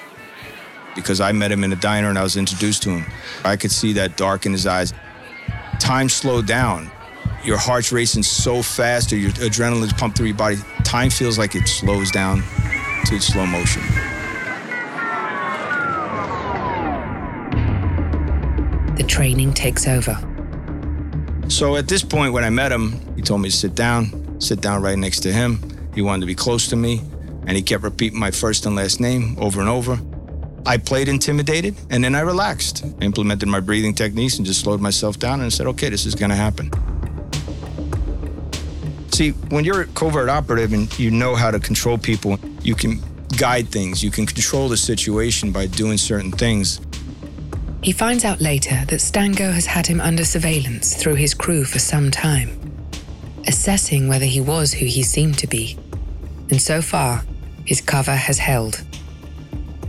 because 0.96 1.20
I 1.20 1.30
met 1.30 1.52
him 1.52 1.62
in 1.62 1.72
a 1.72 1.76
diner 1.76 2.08
and 2.08 2.18
I 2.18 2.24
was 2.24 2.36
introduced 2.36 2.82
to 2.84 2.90
him. 2.90 3.12
I 3.44 3.54
could 3.54 3.70
see 3.70 3.92
that 3.92 4.16
dark 4.16 4.46
in 4.46 4.52
his 4.52 4.66
eyes. 4.66 4.92
Time 5.78 6.08
slowed 6.08 6.48
down. 6.48 6.90
Your 7.44 7.56
heart's 7.56 7.92
racing 7.92 8.24
so 8.24 8.62
fast 8.62 9.12
or 9.12 9.16
your 9.16 9.30
adrenaline's 9.32 9.92
pumped 9.92 10.16
through 10.16 10.26
your 10.26 10.36
body. 10.36 10.56
Time 10.82 11.10
feels 11.10 11.38
like 11.38 11.54
it 11.54 11.68
slows 11.68 12.10
down 12.10 12.42
to 13.06 13.20
slow 13.20 13.46
motion. 13.46 13.82
The 18.96 19.04
training 19.06 19.52
takes 19.52 19.86
over. 19.86 20.33
So 21.48 21.76
at 21.76 21.88
this 21.88 22.02
point, 22.02 22.32
when 22.32 22.44
I 22.44 22.50
met 22.50 22.72
him, 22.72 23.00
he 23.16 23.22
told 23.22 23.40
me 23.40 23.50
to 23.50 23.56
sit 23.56 23.74
down, 23.74 24.40
sit 24.40 24.60
down 24.60 24.82
right 24.82 24.98
next 24.98 25.20
to 25.20 25.32
him. 25.32 25.60
He 25.94 26.02
wanted 26.02 26.20
to 26.20 26.26
be 26.26 26.34
close 26.34 26.68
to 26.68 26.76
me, 26.76 27.00
and 27.46 27.56
he 27.56 27.62
kept 27.62 27.82
repeating 27.82 28.18
my 28.18 28.30
first 28.30 28.66
and 28.66 28.74
last 28.74 29.00
name 29.00 29.36
over 29.38 29.60
and 29.60 29.68
over. 29.68 29.98
I 30.66 30.78
played 30.78 31.08
intimidated 31.08 31.74
and 31.90 32.02
then 32.02 32.14
I 32.14 32.20
relaxed, 32.20 32.84
implemented 33.02 33.48
my 33.48 33.60
breathing 33.60 33.94
techniques 33.94 34.38
and 34.38 34.46
just 34.46 34.60
slowed 34.60 34.80
myself 34.80 35.18
down 35.18 35.42
and 35.42 35.52
said, 35.52 35.66
okay, 35.66 35.90
this 35.90 36.06
is 36.06 36.14
going 36.14 36.30
to 36.30 36.36
happen. 36.36 36.70
See, 39.12 39.30
when 39.50 39.64
you're 39.64 39.82
a 39.82 39.86
covert 39.88 40.30
operative 40.30 40.72
and 40.72 40.98
you 40.98 41.10
know 41.10 41.34
how 41.34 41.50
to 41.50 41.60
control 41.60 41.98
people, 41.98 42.38
you 42.62 42.74
can 42.74 43.02
guide 43.36 43.68
things, 43.68 44.02
you 44.02 44.10
can 44.10 44.24
control 44.24 44.68
the 44.68 44.76
situation 44.76 45.52
by 45.52 45.66
doing 45.66 45.98
certain 45.98 46.32
things. 46.32 46.80
He 47.84 47.92
finds 47.92 48.24
out 48.24 48.40
later 48.40 48.82
that 48.86 49.02
Stango 49.02 49.52
has 49.52 49.66
had 49.66 49.86
him 49.86 50.00
under 50.00 50.24
surveillance 50.24 50.94
through 50.94 51.16
his 51.16 51.34
crew 51.34 51.66
for 51.66 51.78
some 51.78 52.10
time, 52.10 52.48
assessing 53.46 54.08
whether 54.08 54.24
he 54.24 54.40
was 54.40 54.72
who 54.72 54.86
he 54.86 55.02
seemed 55.02 55.36
to 55.40 55.46
be. 55.46 55.76
And 56.48 56.62
so 56.62 56.80
far, 56.80 57.22
his 57.66 57.82
cover 57.82 58.14
has 58.14 58.38
held. 58.38 58.82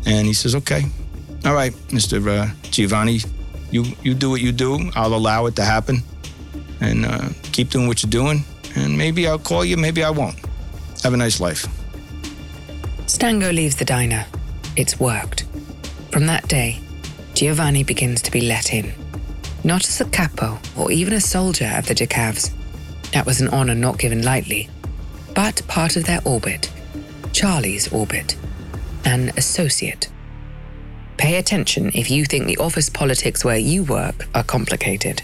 And 0.06 0.28
he 0.28 0.34
says, 0.34 0.56
okay, 0.56 0.84
all 1.46 1.54
right, 1.54 1.72
Mr. 1.88 2.20
Uh, 2.28 2.54
Giovanni, 2.64 3.22
you, 3.72 3.86
you 4.04 4.14
do 4.14 4.30
what 4.30 4.42
you 4.42 4.52
do. 4.52 4.92
I'll 4.94 5.16
allow 5.16 5.46
it 5.46 5.56
to 5.56 5.64
happen 5.64 6.04
and 6.82 7.06
uh, 7.06 7.30
keep 7.54 7.70
doing 7.70 7.88
what 7.88 8.04
you're 8.04 8.10
doing. 8.10 8.44
And 8.76 8.98
maybe 8.98 9.26
I'll 9.26 9.40
call 9.40 9.64
you, 9.64 9.78
maybe 9.78 10.04
I 10.04 10.10
won't. 10.10 10.38
Have 11.02 11.14
a 11.14 11.18
nice 11.18 11.40
life. 11.40 11.66
Stango 13.06 13.54
leaves 13.54 13.78
the 13.78 13.86
diner. 13.86 14.26
It's 14.76 15.00
worked. 15.00 15.46
From 16.12 16.26
that 16.26 16.46
day, 16.50 16.82
Giovanni 17.36 17.84
begins 17.84 18.22
to 18.22 18.32
be 18.32 18.40
let 18.40 18.74
in. 18.74 18.94
Not 19.66 19.84
as 19.84 20.00
a 20.00 20.06
capo 20.06 20.58
or 20.78 20.90
even 20.90 21.14
a 21.14 21.20
soldier 21.20 21.70
of 21.76 21.86
the 21.86 21.94
Decavs. 21.94 22.54
That 23.12 23.26
was 23.26 23.42
an 23.42 23.50
honor 23.50 23.76
not 23.76 24.00
given 24.00 24.24
lightly, 24.24 24.70
but 25.36 25.62
part 25.68 25.98
of 25.98 26.06
their 26.06 26.22
orbit, 26.24 26.72
Charlie's 27.34 27.92
orbit, 27.92 28.38
an 29.04 29.34
associate. 29.36 30.08
Pay 31.18 31.36
attention 31.36 31.92
if 31.94 32.10
you 32.10 32.24
think 32.24 32.48
the 32.48 32.58
office 32.58 32.90
politics 32.90 33.44
where 33.44 33.58
you 33.58 33.84
work 33.84 34.28
are 34.34 34.44
complicated. 34.44 35.22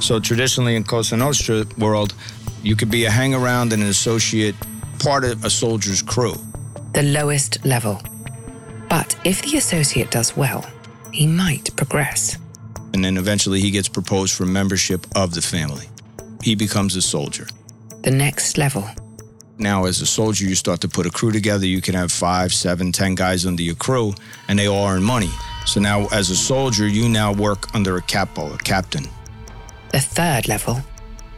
So 0.00 0.18
traditionally 0.18 0.74
in 0.74 0.82
Cosa 0.82 1.16
Nostra 1.16 1.64
world, 1.78 2.12
you 2.64 2.74
could 2.74 2.90
be 2.90 3.04
a 3.04 3.10
hang 3.10 3.34
around 3.34 3.72
and 3.72 3.84
an 3.84 3.88
associate, 3.88 4.56
part 4.98 5.22
of 5.22 5.44
a 5.44 5.50
soldier's 5.50 6.02
crew. 6.02 6.34
The 6.94 7.04
lowest 7.04 7.64
level. 7.64 8.02
But 8.92 9.16
if 9.24 9.40
the 9.40 9.56
associate 9.56 10.10
does 10.10 10.36
well, 10.36 10.66
he 11.12 11.26
might 11.26 11.74
progress. 11.76 12.36
And 12.92 13.02
then 13.02 13.16
eventually 13.16 13.58
he 13.58 13.70
gets 13.70 13.88
proposed 13.88 14.34
for 14.34 14.44
membership 14.44 15.06
of 15.16 15.32
the 15.32 15.40
family. 15.40 15.86
He 16.42 16.54
becomes 16.54 16.94
a 16.94 17.00
soldier. 17.00 17.46
The 18.02 18.10
next 18.10 18.58
level. 18.58 18.86
Now, 19.56 19.86
as 19.86 20.02
a 20.02 20.06
soldier, 20.06 20.44
you 20.44 20.54
start 20.54 20.82
to 20.82 20.88
put 20.88 21.06
a 21.06 21.10
crew 21.10 21.32
together. 21.32 21.64
You 21.64 21.80
can 21.80 21.94
have 21.94 22.12
five, 22.12 22.52
seven, 22.52 22.92
ten 22.92 23.14
guys 23.14 23.46
under 23.46 23.62
your 23.62 23.76
crew, 23.76 24.12
and 24.48 24.58
they 24.58 24.68
all 24.68 24.86
earn 24.86 25.02
money. 25.02 25.30
So 25.64 25.80
now, 25.80 26.06
as 26.08 26.28
a 26.28 26.36
soldier, 26.36 26.86
you 26.86 27.08
now 27.08 27.32
work 27.32 27.74
under 27.74 27.96
a 27.96 28.02
capo, 28.02 28.52
a 28.52 28.58
captain. 28.58 29.06
The 29.92 30.00
third 30.00 30.48
level. 30.48 30.82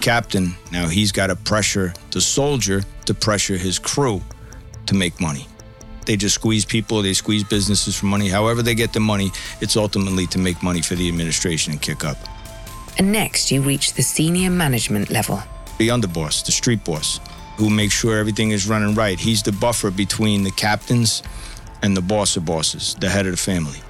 Captain, 0.00 0.56
now 0.72 0.88
he's 0.88 1.12
got 1.12 1.28
to 1.28 1.36
pressure 1.36 1.94
the 2.10 2.20
soldier 2.20 2.82
to 3.04 3.14
pressure 3.14 3.56
his 3.56 3.78
crew 3.78 4.20
to 4.86 4.94
make 4.96 5.20
money. 5.20 5.46
They 6.06 6.16
just 6.16 6.34
squeeze 6.34 6.64
people, 6.64 7.02
they 7.02 7.14
squeeze 7.14 7.44
businesses 7.44 7.96
for 7.96 8.06
money. 8.06 8.28
However, 8.28 8.62
they 8.62 8.74
get 8.74 8.92
the 8.92 9.00
money, 9.00 9.30
it's 9.60 9.76
ultimately 9.76 10.26
to 10.28 10.38
make 10.38 10.62
money 10.62 10.82
for 10.82 10.94
the 10.94 11.08
administration 11.08 11.72
and 11.72 11.80
kick 11.80 12.04
up. 12.04 12.16
And 12.98 13.10
next, 13.10 13.50
you 13.50 13.62
reach 13.62 13.94
the 13.94 14.02
senior 14.02 14.50
management 14.50 15.10
level. 15.10 15.42
The 15.78 15.88
underboss, 15.88 16.44
the 16.44 16.52
street 16.52 16.84
boss, 16.84 17.18
who 17.56 17.70
makes 17.70 17.94
sure 17.94 18.18
everything 18.18 18.50
is 18.50 18.68
running 18.68 18.94
right. 18.94 19.18
He's 19.18 19.42
the 19.42 19.52
buffer 19.52 19.90
between 19.90 20.44
the 20.44 20.52
captains 20.52 21.22
and 21.82 21.96
the 21.96 22.02
boss 22.02 22.36
of 22.36 22.44
bosses, 22.44 22.94
the 23.00 23.08
head 23.08 23.26
of 23.26 23.32
the 23.32 23.38
family. 23.38 23.80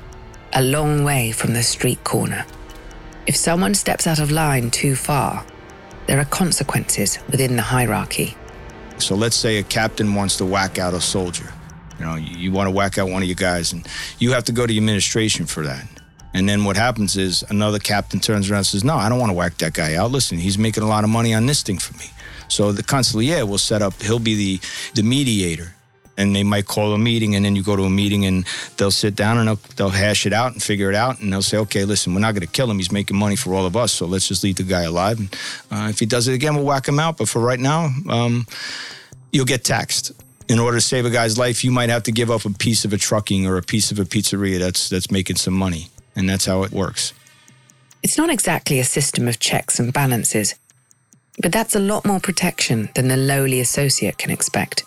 A 0.55 0.63
long 0.63 1.05
way 1.05 1.33
from 1.33 1.53
the 1.53 1.63
street 1.63 2.03
corner. 2.05 2.47
If 3.27 3.37
someone 3.37 3.75
steps 3.75 4.07
out 4.07 4.19
of 4.19 4.31
line 4.31 4.71
too 4.71 4.97
far, 4.97 5.45
there 6.07 6.21
are 6.21 6.27
consequences 6.27 7.19
within 7.31 7.57
the 7.57 7.63
hierarchy. 7.63 8.37
So 8.99 9.15
let's 9.15 9.37
say 9.37 9.59
a 9.59 9.63
captain 9.63 10.15
wants 10.15 10.37
to 10.39 10.45
whack 10.45 10.79
out 10.79 10.95
a 10.95 11.01
soldier. 11.01 11.53
You 11.99 12.05
know, 12.05 12.15
you, 12.17 12.37
you 12.37 12.53
want 12.53 12.67
to 12.67 12.71
whack 12.71 12.99
out 12.99 13.09
one 13.09 13.23
of 13.23 13.29
your 13.29 13.37
guys, 13.37 13.73
and 13.73 13.87
you 14.19 14.33
have 14.33 14.45
to 14.45 14.53
go 14.53 14.67
to 14.67 14.73
the 14.73 14.79
administration 14.79 15.47
for 15.47 15.63
that. 15.65 15.87
And 16.35 16.49
then 16.49 16.65
what 16.65 16.77
happens 16.77 17.17
is 17.17 17.45
another 17.49 17.79
captain 17.79 18.19
turns 18.19 18.51
around 18.51 18.59
and 18.59 18.67
says, 18.67 18.85
No, 18.85 18.97
I 18.97 19.09
don't 19.09 19.21
want 19.21 19.31
to 19.31 19.35
whack 19.35 19.57
that 19.59 19.73
guy 19.73 19.95
out. 19.95 20.11
Listen, 20.11 20.39
he's 20.39 20.59
making 20.59 20.83
a 20.83 20.89
lot 20.89 21.05
of 21.05 21.11
money 21.11 21.33
on 21.33 21.47
this 21.47 21.63
thing 21.63 21.79
for 21.79 21.97
me. 21.97 22.07
So 22.49 22.73
the 22.73 22.83
consigliere 22.83 23.49
will 23.49 23.59
set 23.59 23.81
up, 23.81 24.03
he'll 24.03 24.19
be 24.19 24.35
the, 24.35 24.69
the 24.95 25.03
mediator. 25.03 25.75
And 26.17 26.37
they 26.37 26.45
might 26.45 26.67
call 26.67 26.93
a 26.93 26.99
meeting, 26.99 27.35
and 27.35 27.45
then 27.45 27.57
you 27.57 27.65
go 27.65 27.75
to 27.75 27.83
a 27.83 27.91
meeting, 27.91 28.25
and 28.25 28.45
they'll 28.77 28.93
sit 28.93 29.17
down 29.17 29.37
and 29.39 29.49
they'll, 29.49 29.61
they'll 29.75 29.89
hash 29.89 30.27
it 30.27 30.33
out 30.33 30.53
and 30.53 30.63
figure 30.63 30.89
it 30.89 30.95
out. 30.95 31.21
And 31.21 31.33
they'll 31.33 31.43
say, 31.43 31.57
okay, 31.59 31.85
listen, 31.85 32.15
we're 32.15 32.21
not 32.21 32.35
going 32.35 32.47
to 32.47 32.53
kill 32.53 32.71
him. 32.71 32.77
He's 32.77 32.93
making 32.93 33.17
money 33.17 33.35
for 33.35 33.53
all 33.53 33.67
of 33.67 33.77
us. 33.77 33.93
So 33.93 34.07
let's 34.07 34.29
just 34.29 34.45
leave 34.45 34.55
the 34.55 34.63
guy 34.63 34.83
alive. 34.83 35.19
And 35.19 35.37
uh, 35.73 35.89
if 35.89 35.99
he 35.99 36.07
does 36.07 36.29
it 36.29 36.35
again, 36.35 36.55
we'll 36.55 36.67
whack 36.67 36.87
him 36.87 37.01
out. 37.01 37.17
But 37.17 37.29
for 37.29 37.41
right 37.41 37.59
now, 37.59 37.91
um, 38.09 38.47
you'll 39.33 39.45
get 39.45 39.65
taxed 39.65 40.13
in 40.49 40.59
order 40.59 40.77
to 40.77 40.81
save 40.81 41.07
a 41.07 41.11
guy's 41.11 41.39
life, 41.39 41.65
you 41.65 41.71
might 41.71 41.91
have 41.91 42.03
to 42.05 42.13
give 42.13 42.31
up 42.31 42.45
a 42.45 42.51
piece 42.51 42.85
of 42.85 42.93
a 42.93 42.99
trucking 42.99 43.47
or 43.47 43.57
a 43.57 43.63
piece 43.63 43.91
of 43.91 43.99
a 43.99 44.05
pizzeria 44.05 44.59
that's 44.59 44.89
that's 44.89 45.11
making 45.11 45.37
some 45.37 45.55
money, 45.55 45.89
and 46.15 46.29
that's 46.29 46.47
how 46.47 46.63
it 46.63 46.73
works. 46.73 47.13
It's 48.03 48.19
not 48.19 48.31
exactly 48.31 48.79
a 48.79 48.85
system 48.85 49.27
of 49.29 49.39
checks 49.39 49.79
and 49.79 49.93
balances, 49.93 50.55
but 51.41 51.53
that's 51.53 51.75
a 51.75 51.81
lot 51.81 52.05
more 52.05 52.21
protection 52.21 52.91
than 52.95 53.09
the 53.09 53.17
lowly 53.17 53.61
associate 53.61 54.19
can 54.19 54.31
expect. 54.31 54.85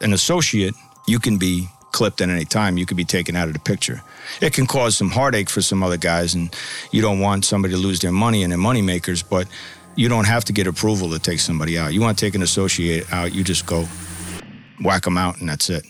An 0.00 0.12
associate, 0.12 0.74
you 1.06 1.18
can 1.18 1.36
be 1.36 1.68
clipped 1.92 2.20
at 2.20 2.28
any 2.28 2.44
time. 2.44 2.78
You 2.78 2.86
could 2.86 2.96
be 2.96 3.04
taken 3.04 3.36
out 3.36 3.48
of 3.48 3.54
the 3.54 3.60
picture. 3.60 4.02
It 4.40 4.52
can 4.52 4.66
cause 4.66 4.96
some 4.96 5.10
heartache 5.10 5.50
for 5.50 5.60
some 5.60 5.82
other 5.82 5.96
guys, 5.96 6.34
and 6.34 6.54
you 6.92 7.02
don't 7.02 7.20
want 7.20 7.44
somebody 7.44 7.74
to 7.74 7.80
lose 7.80 8.00
their 8.00 8.12
money 8.12 8.42
and 8.42 8.52
their 8.52 8.58
money 8.58 8.82
makers, 8.82 9.22
but 9.22 9.46
you 9.96 10.08
don't 10.08 10.26
have 10.26 10.44
to 10.46 10.52
get 10.52 10.66
approval 10.66 11.10
to 11.10 11.18
take 11.18 11.40
somebody 11.40 11.78
out. 11.78 11.92
You 11.92 12.00
want 12.00 12.16
to 12.16 12.24
take 12.24 12.34
an 12.34 12.42
associate 12.42 13.12
out, 13.12 13.34
you 13.34 13.42
just 13.42 13.66
go 13.66 13.86
whack 14.82 15.02
them 15.02 15.18
out, 15.18 15.38
and 15.40 15.48
that's 15.48 15.70
it. 15.70 15.84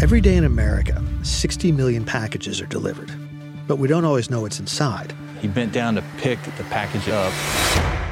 Every 0.00 0.20
day 0.20 0.36
in 0.36 0.44
America, 0.44 1.02
60 1.22 1.72
million 1.72 2.04
packages 2.04 2.60
are 2.60 2.66
delivered, 2.66 3.10
but 3.66 3.76
we 3.76 3.88
don't 3.88 4.04
always 4.04 4.28
know 4.28 4.42
what's 4.42 4.60
inside. 4.60 5.14
He 5.40 5.48
bent 5.48 5.72
down 5.72 5.94
to 5.94 6.04
pick 6.18 6.42
the 6.42 6.64
package 6.64 7.08
up. 7.08 7.32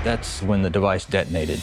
That's 0.05 0.43
when 0.43 0.63
the 0.63 0.71
device 0.71 1.05
detonated. 1.05 1.63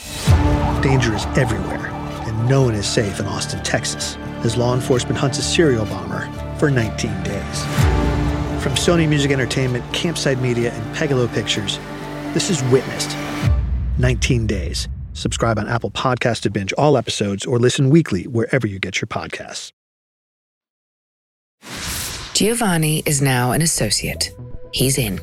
Danger 0.82 1.16
is 1.16 1.26
everywhere, 1.38 1.88
and 2.28 2.48
no 2.48 2.64
one 2.64 2.76
is 2.76 2.88
safe 2.88 3.20
in 3.20 3.26
Austin, 3.26 3.64
Texas, 3.64 4.18
as 4.44 4.56
law 4.56 4.76
enforcement 4.76 5.18
hunts 5.18 5.40
a 5.40 5.42
serial 5.42 5.86
bomber 5.86 6.30
for 6.58 6.70
19 6.70 7.12
days. 7.24 7.64
From 8.62 8.74
Sony 8.74 9.08
Music 9.08 9.32
Entertainment, 9.32 9.84
Campside 9.94 10.42
Media, 10.42 10.74
and 10.74 10.96
Pegalo 10.96 11.34
Pictures, 11.34 11.80
this 12.34 12.50
is 12.50 12.62
Witnessed 12.64 13.16
19 13.98 14.46
Days. 14.46 14.88
Subscribe 15.20 15.60
on 15.60 15.68
Apple 15.68 15.92
Podcast 15.92 16.42
to 16.42 16.50
binge 16.50 16.72
all 16.74 16.98
episodes 16.98 17.46
or 17.46 17.60
listen 17.60 17.90
weekly 17.90 18.24
wherever 18.24 18.66
you 18.66 18.80
get 18.80 19.02
your 19.02 19.08
podcasts. 19.08 19.74
Giovanni 22.34 23.04
is 23.06 23.22
now 23.22 23.52
an 23.52 23.62
associate. 23.62 24.32
He's 24.72 24.98
in. 24.98 25.20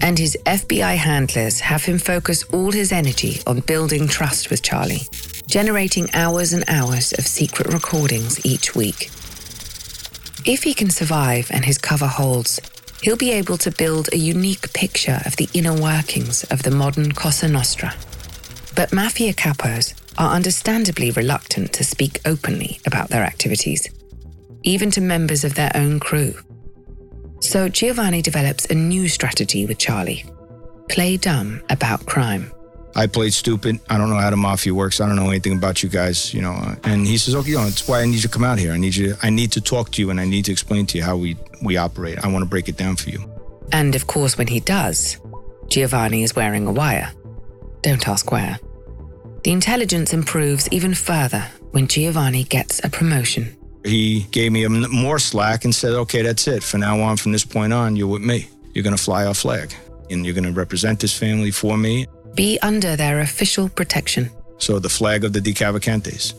And 0.00 0.18
his 0.18 0.36
FBI 0.46 0.96
handlers 0.96 1.60
have 1.60 1.84
him 1.84 1.98
focus 1.98 2.42
all 2.52 2.72
his 2.72 2.90
energy 2.90 3.40
on 3.46 3.60
building 3.60 4.08
trust 4.08 4.50
with 4.50 4.62
Charlie, 4.62 5.02
generating 5.46 6.08
hours 6.12 6.52
and 6.52 6.64
hours 6.66 7.12
of 7.12 7.24
secret 7.24 7.72
recordings 7.72 8.44
each 8.44 8.74
week. 8.74 9.10
If 10.44 10.64
he 10.64 10.74
can 10.74 10.90
survive 10.90 11.48
and 11.52 11.64
his 11.64 11.78
cover 11.78 12.08
holds, 12.08 12.58
he'll 13.02 13.16
be 13.16 13.30
able 13.30 13.58
to 13.58 13.70
build 13.70 14.08
a 14.12 14.18
unique 14.18 14.72
picture 14.72 15.20
of 15.24 15.36
the 15.36 15.48
inner 15.54 15.74
workings 15.80 16.42
of 16.44 16.64
the 16.64 16.72
modern 16.72 17.12
Cosa 17.12 17.46
Nostra. 17.46 17.94
But 18.74 18.92
mafia 18.92 19.32
capos 19.32 19.94
are 20.18 20.34
understandably 20.34 21.10
reluctant 21.10 21.72
to 21.74 21.84
speak 21.84 22.20
openly 22.24 22.80
about 22.86 23.08
their 23.08 23.24
activities, 23.24 23.88
even 24.62 24.90
to 24.92 25.00
members 25.00 25.44
of 25.44 25.54
their 25.54 25.72
own 25.74 26.00
crew. 26.00 26.34
So 27.40 27.68
Giovanni 27.68 28.22
develops 28.22 28.66
a 28.66 28.74
new 28.74 29.08
strategy 29.08 29.66
with 29.66 29.78
Charlie 29.78 30.24
play 30.90 31.16
dumb 31.16 31.62
about 31.70 32.04
crime. 32.04 32.50
I 32.96 33.06
played 33.06 33.32
stupid. 33.32 33.78
I 33.88 33.96
don't 33.96 34.10
know 34.10 34.16
how 34.16 34.30
the 34.30 34.36
mafia 34.36 34.74
works. 34.74 35.00
I 35.00 35.06
don't 35.06 35.14
know 35.14 35.30
anything 35.30 35.56
about 35.56 35.82
you 35.82 35.88
guys, 35.88 36.34
you 36.34 36.42
know. 36.42 36.76
And 36.82 37.06
he 37.06 37.16
says, 37.16 37.36
"Okay, 37.36 37.50
you 37.50 37.56
know, 37.56 37.64
that's 37.64 37.86
why 37.86 38.00
I 38.00 38.06
need 38.06 38.16
you 38.16 38.22
to 38.22 38.28
come 38.28 38.42
out 38.42 38.58
here. 38.58 38.72
I 38.72 38.76
need 38.76 38.96
you. 38.96 39.16
I 39.22 39.30
need 39.30 39.52
to 39.52 39.60
talk 39.60 39.92
to 39.92 40.02
you, 40.02 40.10
and 40.10 40.20
I 40.20 40.24
need 40.24 40.46
to 40.46 40.52
explain 40.52 40.86
to 40.86 40.98
you 40.98 41.04
how 41.04 41.16
we 41.16 41.36
we 41.62 41.76
operate. 41.76 42.18
I 42.24 42.26
want 42.26 42.42
to 42.42 42.48
break 42.48 42.68
it 42.68 42.76
down 42.76 42.96
for 42.96 43.10
you." 43.10 43.20
And 43.70 43.94
of 43.94 44.08
course, 44.08 44.36
when 44.36 44.48
he 44.48 44.58
does, 44.58 45.18
Giovanni 45.68 46.24
is 46.24 46.34
wearing 46.34 46.66
a 46.66 46.72
wire. 46.72 47.12
Don't 47.82 48.06
ask 48.08 48.30
where. 48.30 48.58
The 49.44 49.52
intelligence 49.52 50.12
improves 50.12 50.68
even 50.70 50.94
further 50.94 51.46
when 51.70 51.86
Giovanni 51.86 52.44
gets 52.44 52.80
a 52.84 52.90
promotion. 52.90 53.56
He 53.84 54.26
gave 54.30 54.52
me 54.52 54.66
more 54.68 55.18
slack 55.18 55.64
and 55.64 55.74
said, 55.74 55.94
"Okay, 55.94 56.22
that's 56.22 56.46
it. 56.46 56.62
From 56.62 56.80
now 56.80 57.00
on, 57.00 57.16
from 57.16 57.32
this 57.32 57.44
point 57.44 57.72
on, 57.72 57.96
you're 57.96 58.06
with 58.06 58.22
me. 58.22 58.48
You're 58.74 58.84
going 58.84 58.96
to 58.96 59.02
fly 59.02 59.24
our 59.24 59.34
flag, 59.34 59.74
and 60.10 60.24
you're 60.24 60.34
going 60.34 60.44
to 60.44 60.52
represent 60.52 61.00
this 61.00 61.16
family 61.16 61.50
for 61.50 61.78
me." 61.78 62.06
Be 62.34 62.58
under 62.60 62.96
their 62.96 63.20
official 63.20 63.68
protection. 63.70 64.30
So 64.58 64.78
the 64.78 64.90
flag 64.90 65.24
of 65.24 65.32
the 65.32 65.40
DeCavalcantes. 65.40 66.34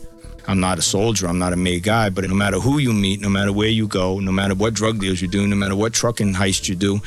I'm 0.46 0.60
not 0.60 0.78
a 0.78 0.82
soldier, 0.82 1.26
I'm 1.28 1.38
not 1.38 1.52
a 1.52 1.56
made 1.56 1.82
guy, 1.82 2.10
but 2.10 2.28
no 2.28 2.34
matter 2.34 2.58
who 2.58 2.78
you 2.78 2.92
meet, 2.92 3.20
no 3.20 3.28
matter 3.28 3.52
where 3.52 3.68
you 3.68 3.86
go, 3.86 4.18
no 4.18 4.32
matter 4.32 4.54
what 4.54 4.74
drug 4.74 5.00
deals 5.00 5.20
you 5.20 5.28
do, 5.28 5.46
no 5.46 5.54
matter 5.54 5.76
what 5.76 5.92
trucking 5.92 6.34
heist 6.34 6.68
you 6.68 6.74
do, 6.74 7.00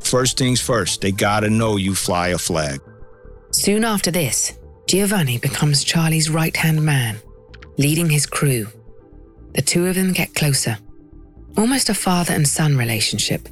first 0.00 0.38
things 0.38 0.60
first, 0.60 1.00
they 1.00 1.12
gotta 1.12 1.48
know 1.48 1.76
you 1.76 1.94
fly 1.94 2.28
a 2.28 2.38
flag. 2.38 2.80
Soon 3.52 3.84
after 3.84 4.10
this, 4.10 4.58
Giovanni 4.86 5.38
becomes 5.38 5.84
Charlie's 5.84 6.30
right 6.30 6.56
hand 6.56 6.82
man, 6.82 7.18
leading 7.78 8.08
his 8.08 8.26
crew. 8.26 8.66
The 9.54 9.62
two 9.62 9.86
of 9.86 9.94
them 9.94 10.12
get 10.12 10.34
closer, 10.34 10.78
almost 11.56 11.90
a 11.90 11.94
father 11.94 12.32
and 12.32 12.48
son 12.48 12.76
relationship. 12.76 13.48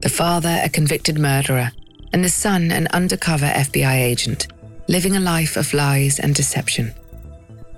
The 0.00 0.08
father, 0.08 0.60
a 0.62 0.68
convicted 0.68 1.18
murderer, 1.18 1.72
and 2.12 2.24
the 2.24 2.28
son, 2.28 2.70
an 2.70 2.86
undercover 2.92 3.46
FBI 3.46 3.96
agent, 3.96 4.48
living 4.88 5.16
a 5.16 5.20
life 5.20 5.56
of 5.56 5.72
lies 5.72 6.18
and 6.18 6.34
deception. 6.34 6.92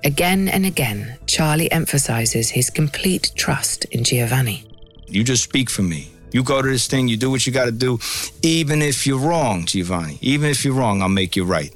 Again 0.05 0.48
and 0.48 0.66
again, 0.66 1.16
Charlie 1.27 1.70
emphasizes 1.70 2.51
his 2.51 2.70
complete 2.70 3.31
trust 3.37 3.85
in 3.87 4.03
Giovanni. 4.03 4.64
You 5.07 5.22
just 5.22 5.44
speak 5.44 5.70
for 5.70 5.83
me. 5.83 6.12
You 6.33 6.42
go 6.42 6.62
to 6.62 6.68
this 6.68 6.87
thing, 6.87 7.09
you 7.09 7.16
do 7.16 7.31
what 7.31 7.47
you 7.47 7.53
got 7.53 7.66
to 7.66 7.73
do, 7.73 7.99
even 8.42 8.83
if 8.83 9.07
you're 9.07 9.18
wrong, 9.18 9.66
Giovanni. 9.66 10.18
Even 10.23 10.51
if 10.51 10.64
you're 10.64 10.75
wrong, 10.75 11.03
I'll 11.03 11.09
make 11.09 11.37
you 11.37 11.45
right. 11.45 11.75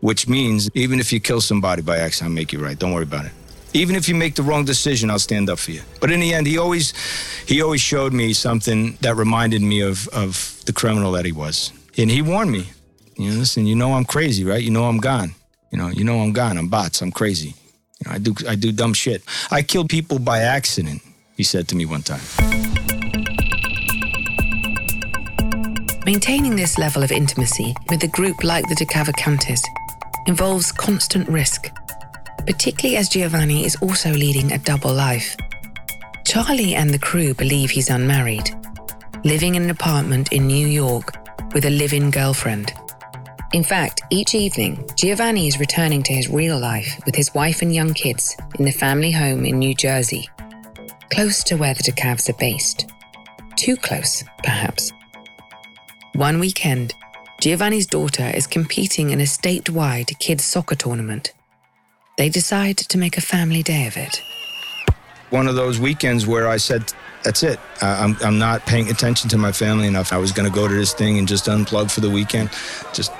Which 0.00 0.28
means, 0.28 0.68
even 0.74 1.00
if 1.00 1.12
you 1.12 1.20
kill 1.20 1.40
somebody 1.40 1.82
by 1.82 1.98
accident, 1.98 2.30
I'll 2.30 2.34
make 2.34 2.52
you 2.52 2.62
right. 2.62 2.78
Don't 2.78 2.92
worry 2.92 3.04
about 3.04 3.26
it. 3.26 3.32
Even 3.72 3.94
if 3.94 4.08
you 4.08 4.14
make 4.14 4.34
the 4.34 4.42
wrong 4.42 4.64
decision, 4.64 5.10
I'll 5.10 5.18
stand 5.18 5.50
up 5.50 5.58
for 5.58 5.70
you. 5.70 5.82
But 6.00 6.10
in 6.10 6.20
the 6.20 6.34
end, 6.34 6.46
he 6.46 6.58
always, 6.58 6.94
he 7.46 7.62
always 7.62 7.80
showed 7.80 8.12
me 8.12 8.32
something 8.32 8.96
that 9.02 9.16
reminded 9.16 9.62
me 9.62 9.80
of, 9.80 10.08
of 10.08 10.62
the 10.66 10.72
criminal 10.72 11.12
that 11.12 11.24
he 11.24 11.32
was. 11.32 11.72
And 11.98 12.10
he 12.10 12.22
warned 12.22 12.50
me, 12.50 12.68
you 13.16 13.30
know, 13.30 13.38
listen, 13.38 13.66
you 13.66 13.74
know 13.74 13.94
I'm 13.94 14.04
crazy, 14.04 14.44
right? 14.44 14.62
You 14.62 14.70
know 14.70 14.84
I'm 14.84 14.98
gone. 14.98 15.34
You 15.72 15.78
know, 15.78 15.88
you 15.88 16.04
know 16.04 16.20
I'm 16.20 16.32
gone. 16.32 16.58
I'm 16.58 16.68
bots. 16.68 17.02
I'm 17.02 17.12
crazy. 17.12 17.54
You 18.00 18.06
know, 18.06 18.12
I 18.12 18.18
do 18.18 18.34
I 18.48 18.54
do 18.54 18.72
dumb 18.72 18.94
shit. 18.94 19.22
I 19.50 19.62
kill 19.62 19.86
people 19.86 20.18
by 20.18 20.40
accident, 20.40 21.02
he 21.36 21.42
said 21.42 21.68
to 21.68 21.76
me 21.76 21.86
one 21.86 22.02
time. 22.02 22.65
Maintaining 26.06 26.54
this 26.54 26.78
level 26.78 27.02
of 27.02 27.10
intimacy 27.10 27.74
with 27.90 28.04
a 28.04 28.06
group 28.06 28.44
like 28.44 28.68
the 28.68 28.76
De 28.76 28.84
Cavalcantes 28.84 29.60
involves 30.28 30.70
constant 30.70 31.28
risk, 31.28 31.68
particularly 32.46 32.96
as 32.96 33.08
Giovanni 33.08 33.64
is 33.64 33.74
also 33.82 34.12
leading 34.12 34.52
a 34.52 34.58
double 34.58 34.94
life. 34.94 35.36
Charlie 36.24 36.76
and 36.76 36.90
the 36.90 36.98
crew 37.00 37.34
believe 37.34 37.70
he's 37.70 37.90
unmarried, 37.90 38.48
living 39.24 39.56
in 39.56 39.64
an 39.64 39.70
apartment 39.70 40.32
in 40.32 40.46
New 40.46 40.68
York 40.68 41.12
with 41.52 41.64
a 41.64 41.70
live 41.70 41.92
in 41.92 42.12
girlfriend. 42.12 42.72
In 43.52 43.64
fact, 43.64 44.02
each 44.08 44.32
evening, 44.36 44.88
Giovanni 44.94 45.48
is 45.48 45.58
returning 45.58 46.04
to 46.04 46.14
his 46.14 46.28
real 46.28 46.56
life 46.56 47.00
with 47.04 47.16
his 47.16 47.34
wife 47.34 47.62
and 47.62 47.74
young 47.74 47.94
kids 47.94 48.36
in 48.60 48.64
the 48.64 48.70
family 48.70 49.10
home 49.10 49.44
in 49.44 49.58
New 49.58 49.74
Jersey, 49.74 50.28
close 51.10 51.42
to 51.42 51.56
where 51.56 51.74
the 51.74 51.82
DeCavs 51.82 52.28
are 52.28 52.38
based. 52.38 52.88
Too 53.56 53.74
close, 53.76 54.22
perhaps. 54.44 54.92
One 56.16 56.38
weekend, 56.38 56.94
Giovanni's 57.42 57.86
daughter 57.86 58.32
is 58.34 58.46
competing 58.46 59.10
in 59.10 59.20
a 59.20 59.24
statewide 59.24 60.18
kids' 60.18 60.46
soccer 60.46 60.74
tournament. 60.74 61.34
They 62.16 62.30
decide 62.30 62.78
to 62.78 62.96
make 62.96 63.18
a 63.18 63.20
family 63.20 63.62
day 63.62 63.86
of 63.86 63.98
it. 63.98 64.22
One 65.28 65.46
of 65.46 65.56
those 65.56 65.78
weekends 65.78 66.26
where 66.26 66.48
I 66.48 66.56
said, 66.56 66.90
that's 67.22 67.42
it. 67.42 67.60
I'm, 67.82 68.16
I'm 68.22 68.38
not 68.38 68.64
paying 68.64 68.88
attention 68.88 69.28
to 69.28 69.36
my 69.36 69.52
family 69.52 69.86
enough. 69.86 70.10
I 70.10 70.16
was 70.16 70.32
going 70.32 70.48
to 70.48 70.54
go 70.54 70.66
to 70.66 70.72
this 70.72 70.94
thing 70.94 71.18
and 71.18 71.28
just 71.28 71.44
unplug 71.48 71.90
for 71.90 72.00
the 72.00 72.08
weekend. 72.08 72.48
Just 72.94 73.12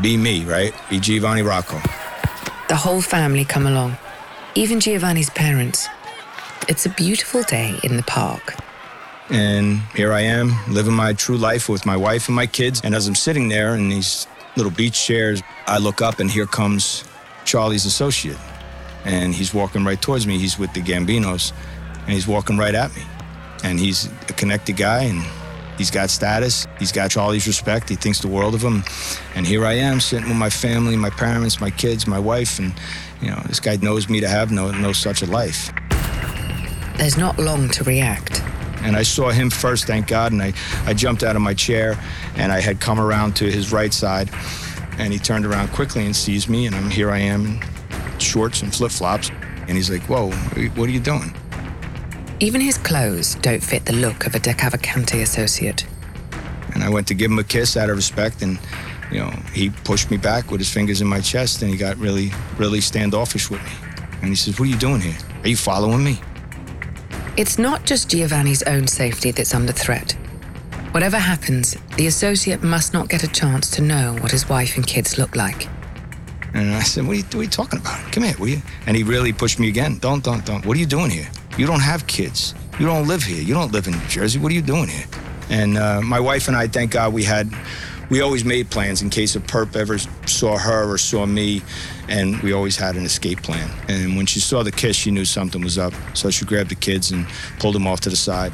be 0.00 0.16
me, 0.16 0.44
right? 0.44 0.74
Be 0.90 0.98
Giovanni 0.98 1.42
Rocco. 1.42 1.80
The 2.68 2.74
whole 2.74 3.02
family 3.02 3.44
come 3.44 3.68
along, 3.68 3.96
even 4.56 4.80
Giovanni's 4.80 5.30
parents. 5.30 5.86
It's 6.68 6.86
a 6.86 6.90
beautiful 6.90 7.44
day 7.44 7.78
in 7.84 7.96
the 7.96 8.02
park. 8.02 8.56
And 9.32 9.80
here 9.96 10.12
I 10.12 10.20
am, 10.20 10.52
living 10.68 10.92
my 10.92 11.14
true 11.14 11.38
life 11.38 11.68
with 11.70 11.86
my 11.86 11.96
wife 11.96 12.28
and 12.28 12.36
my 12.36 12.46
kids. 12.46 12.82
And 12.84 12.94
as 12.94 13.08
I'm 13.08 13.14
sitting 13.14 13.48
there 13.48 13.74
in 13.74 13.88
these 13.88 14.26
little 14.56 14.70
beach 14.70 15.06
chairs, 15.06 15.42
I 15.66 15.78
look 15.78 16.02
up 16.02 16.20
and 16.20 16.30
here 16.30 16.46
comes 16.46 17.04
Charlie's 17.46 17.86
associate. 17.86 18.36
And 19.06 19.34
he's 19.34 19.54
walking 19.54 19.84
right 19.84 20.00
towards 20.00 20.26
me. 20.26 20.38
He's 20.38 20.58
with 20.58 20.72
the 20.74 20.82
Gambinos, 20.82 21.52
and 22.02 22.10
he's 22.10 22.28
walking 22.28 22.58
right 22.58 22.74
at 22.74 22.94
me. 22.94 23.02
And 23.64 23.80
he's 23.80 24.06
a 24.28 24.34
connected 24.34 24.76
guy, 24.76 25.04
and 25.04 25.24
He's 25.78 25.90
got 25.90 26.10
status. 26.10 26.66
He's 26.78 26.92
got 26.92 27.10
Charlie's 27.10 27.46
respect. 27.46 27.88
He 27.88 27.96
thinks 27.96 28.20
the 28.20 28.28
world 28.28 28.54
of 28.54 28.62
him. 28.62 28.84
And 29.34 29.46
here 29.46 29.64
I 29.64 29.72
am 29.72 30.00
sitting 30.00 30.28
with 30.28 30.36
my 30.36 30.50
family, 30.50 30.96
my 30.96 31.10
parents, 31.10 31.60
my 31.60 31.70
kids, 31.70 32.06
my 32.06 32.18
wife, 32.18 32.58
and 32.58 32.74
you 33.20 33.30
know, 33.30 33.42
this 33.46 33.58
guy 33.58 33.76
knows 33.76 34.08
me 34.08 34.20
to 34.20 34.28
have 34.28 34.52
no 34.52 34.70
no 34.70 34.92
such 34.92 35.22
a 35.22 35.26
life. 35.26 35.72
There's 36.98 37.16
not 37.16 37.38
long 37.38 37.68
to 37.70 37.84
react. 37.84 38.42
And 38.82 38.96
I 38.96 39.02
saw 39.02 39.30
him 39.30 39.50
first, 39.50 39.86
thank 39.86 40.08
God, 40.08 40.32
and 40.32 40.42
I, 40.42 40.52
I 40.86 40.94
jumped 40.94 41.22
out 41.22 41.36
of 41.36 41.42
my 41.42 41.54
chair 41.54 41.96
and 42.36 42.50
I 42.50 42.60
had 42.60 42.80
come 42.80 42.98
around 42.98 43.36
to 43.36 43.50
his 43.50 43.72
right 43.72 43.92
side. 43.94 44.30
And 44.98 45.12
he 45.12 45.18
turned 45.18 45.46
around 45.46 45.68
quickly 45.68 46.04
and 46.04 46.14
sees 46.14 46.48
me, 46.48 46.66
and 46.66 46.74
I'm 46.74 46.90
here 46.90 47.10
I 47.10 47.18
am 47.18 47.46
in 47.46 47.62
shorts 48.18 48.62
and 48.62 48.74
flip 48.74 48.90
flops. 48.90 49.30
And 49.68 49.70
he's 49.70 49.90
like, 49.90 50.02
Whoa, 50.02 50.30
what 50.30 50.88
are 50.88 50.92
you 50.92 51.00
doing? 51.00 51.34
Even 52.40 52.60
his 52.60 52.76
clothes 52.76 53.36
don't 53.36 53.62
fit 53.62 53.84
the 53.84 53.92
look 53.92 54.26
of 54.26 54.34
a 54.34 54.40
De 54.40 54.52
Cavalcante 54.52 55.22
associate. 55.22 55.86
And 56.74 56.82
I 56.82 56.88
went 56.88 57.06
to 57.08 57.14
give 57.14 57.30
him 57.30 57.38
a 57.38 57.44
kiss 57.44 57.76
out 57.76 57.88
of 57.88 57.96
respect, 57.96 58.42
and 58.42 58.58
you 59.12 59.18
know, 59.18 59.30
he 59.52 59.70
pushed 59.70 60.10
me 60.10 60.16
back 60.16 60.50
with 60.50 60.60
his 60.60 60.72
fingers 60.72 61.00
in 61.00 61.06
my 61.06 61.20
chest, 61.20 61.62
and 61.62 61.70
he 61.70 61.76
got 61.76 61.96
really, 61.98 62.32
really 62.56 62.80
standoffish 62.80 63.50
with 63.50 63.62
me. 63.62 63.70
And 64.22 64.30
he 64.30 64.34
says, 64.34 64.58
"What 64.58 64.66
are 64.66 64.72
you 64.72 64.78
doing 64.78 65.00
here? 65.00 65.16
Are 65.42 65.48
you 65.48 65.56
following 65.56 66.02
me?" 66.02 66.20
It's 67.34 67.58
not 67.58 67.86
just 67.86 68.10
Giovanni's 68.10 68.62
own 68.64 68.86
safety 68.86 69.30
that's 69.30 69.54
under 69.54 69.72
threat. 69.72 70.12
Whatever 70.90 71.16
happens, 71.16 71.74
the 71.96 72.06
associate 72.06 72.62
must 72.62 72.92
not 72.92 73.08
get 73.08 73.24
a 73.24 73.28
chance 73.28 73.70
to 73.70 73.80
know 73.80 74.14
what 74.20 74.30
his 74.30 74.50
wife 74.50 74.76
and 74.76 74.86
kids 74.86 75.16
look 75.16 75.34
like. 75.34 75.66
And 76.52 76.74
I 76.74 76.82
said, 76.82 77.06
what 77.06 77.12
are, 77.12 77.16
you, 77.16 77.22
what 77.22 77.34
are 77.36 77.42
you 77.44 77.48
talking 77.48 77.80
about? 77.80 78.12
Come 78.12 78.24
here, 78.24 78.34
will 78.38 78.48
you? 78.48 78.60
And 78.86 78.94
he 78.94 79.02
really 79.02 79.32
pushed 79.32 79.58
me 79.58 79.68
again. 79.68 79.96
Don't, 79.96 80.22
don't, 80.22 80.44
don't. 80.44 80.66
What 80.66 80.76
are 80.76 80.80
you 80.80 80.84
doing 80.84 81.10
here? 81.10 81.26
You 81.56 81.66
don't 81.66 81.80
have 81.80 82.06
kids. 82.06 82.54
You 82.78 82.84
don't 82.84 83.08
live 83.08 83.22
here. 83.22 83.42
You 83.42 83.54
don't 83.54 83.72
live 83.72 83.86
in 83.86 83.94
New 83.94 84.06
Jersey. 84.08 84.38
What 84.38 84.52
are 84.52 84.54
you 84.54 84.60
doing 84.60 84.88
here? 84.88 85.06
And 85.48 85.78
uh, 85.78 86.02
my 86.02 86.20
wife 86.20 86.48
and 86.48 86.56
I, 86.56 86.66
thank 86.66 86.90
God, 86.90 87.14
we 87.14 87.24
had, 87.24 87.50
we 88.10 88.20
always 88.20 88.44
made 88.44 88.70
plans 88.70 89.02
in 89.02 89.10
case 89.10 89.36
a 89.36 89.40
perp 89.40 89.76
ever 89.76 89.98
saw 90.26 90.58
her 90.58 90.90
or 90.90 90.98
saw 90.98 91.26
me, 91.26 91.62
and 92.08 92.40
we 92.42 92.52
always 92.52 92.76
had 92.76 92.96
an 92.96 93.04
escape 93.04 93.42
plan. 93.42 93.70
And 93.88 94.16
when 94.16 94.26
she 94.26 94.40
saw 94.40 94.62
the 94.62 94.72
kiss, 94.72 94.96
she 94.96 95.10
knew 95.10 95.24
something 95.24 95.62
was 95.62 95.78
up. 95.78 95.94
So 96.14 96.30
she 96.30 96.44
grabbed 96.44 96.70
the 96.70 96.74
kids 96.74 97.10
and 97.10 97.26
pulled 97.58 97.74
them 97.74 97.86
off 97.86 98.00
to 98.00 98.10
the 98.10 98.16
side. 98.16 98.52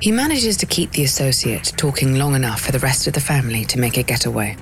He 0.00 0.10
manages 0.10 0.56
to 0.56 0.66
keep 0.66 0.90
the 0.90 1.04
associate 1.04 1.72
talking 1.76 2.16
long 2.16 2.34
enough 2.34 2.60
for 2.60 2.72
the 2.72 2.80
rest 2.80 3.06
of 3.06 3.12
the 3.12 3.20
family 3.20 3.64
to 3.66 3.78
make 3.78 3.96
a 3.96 4.02
getaway. 4.02 4.56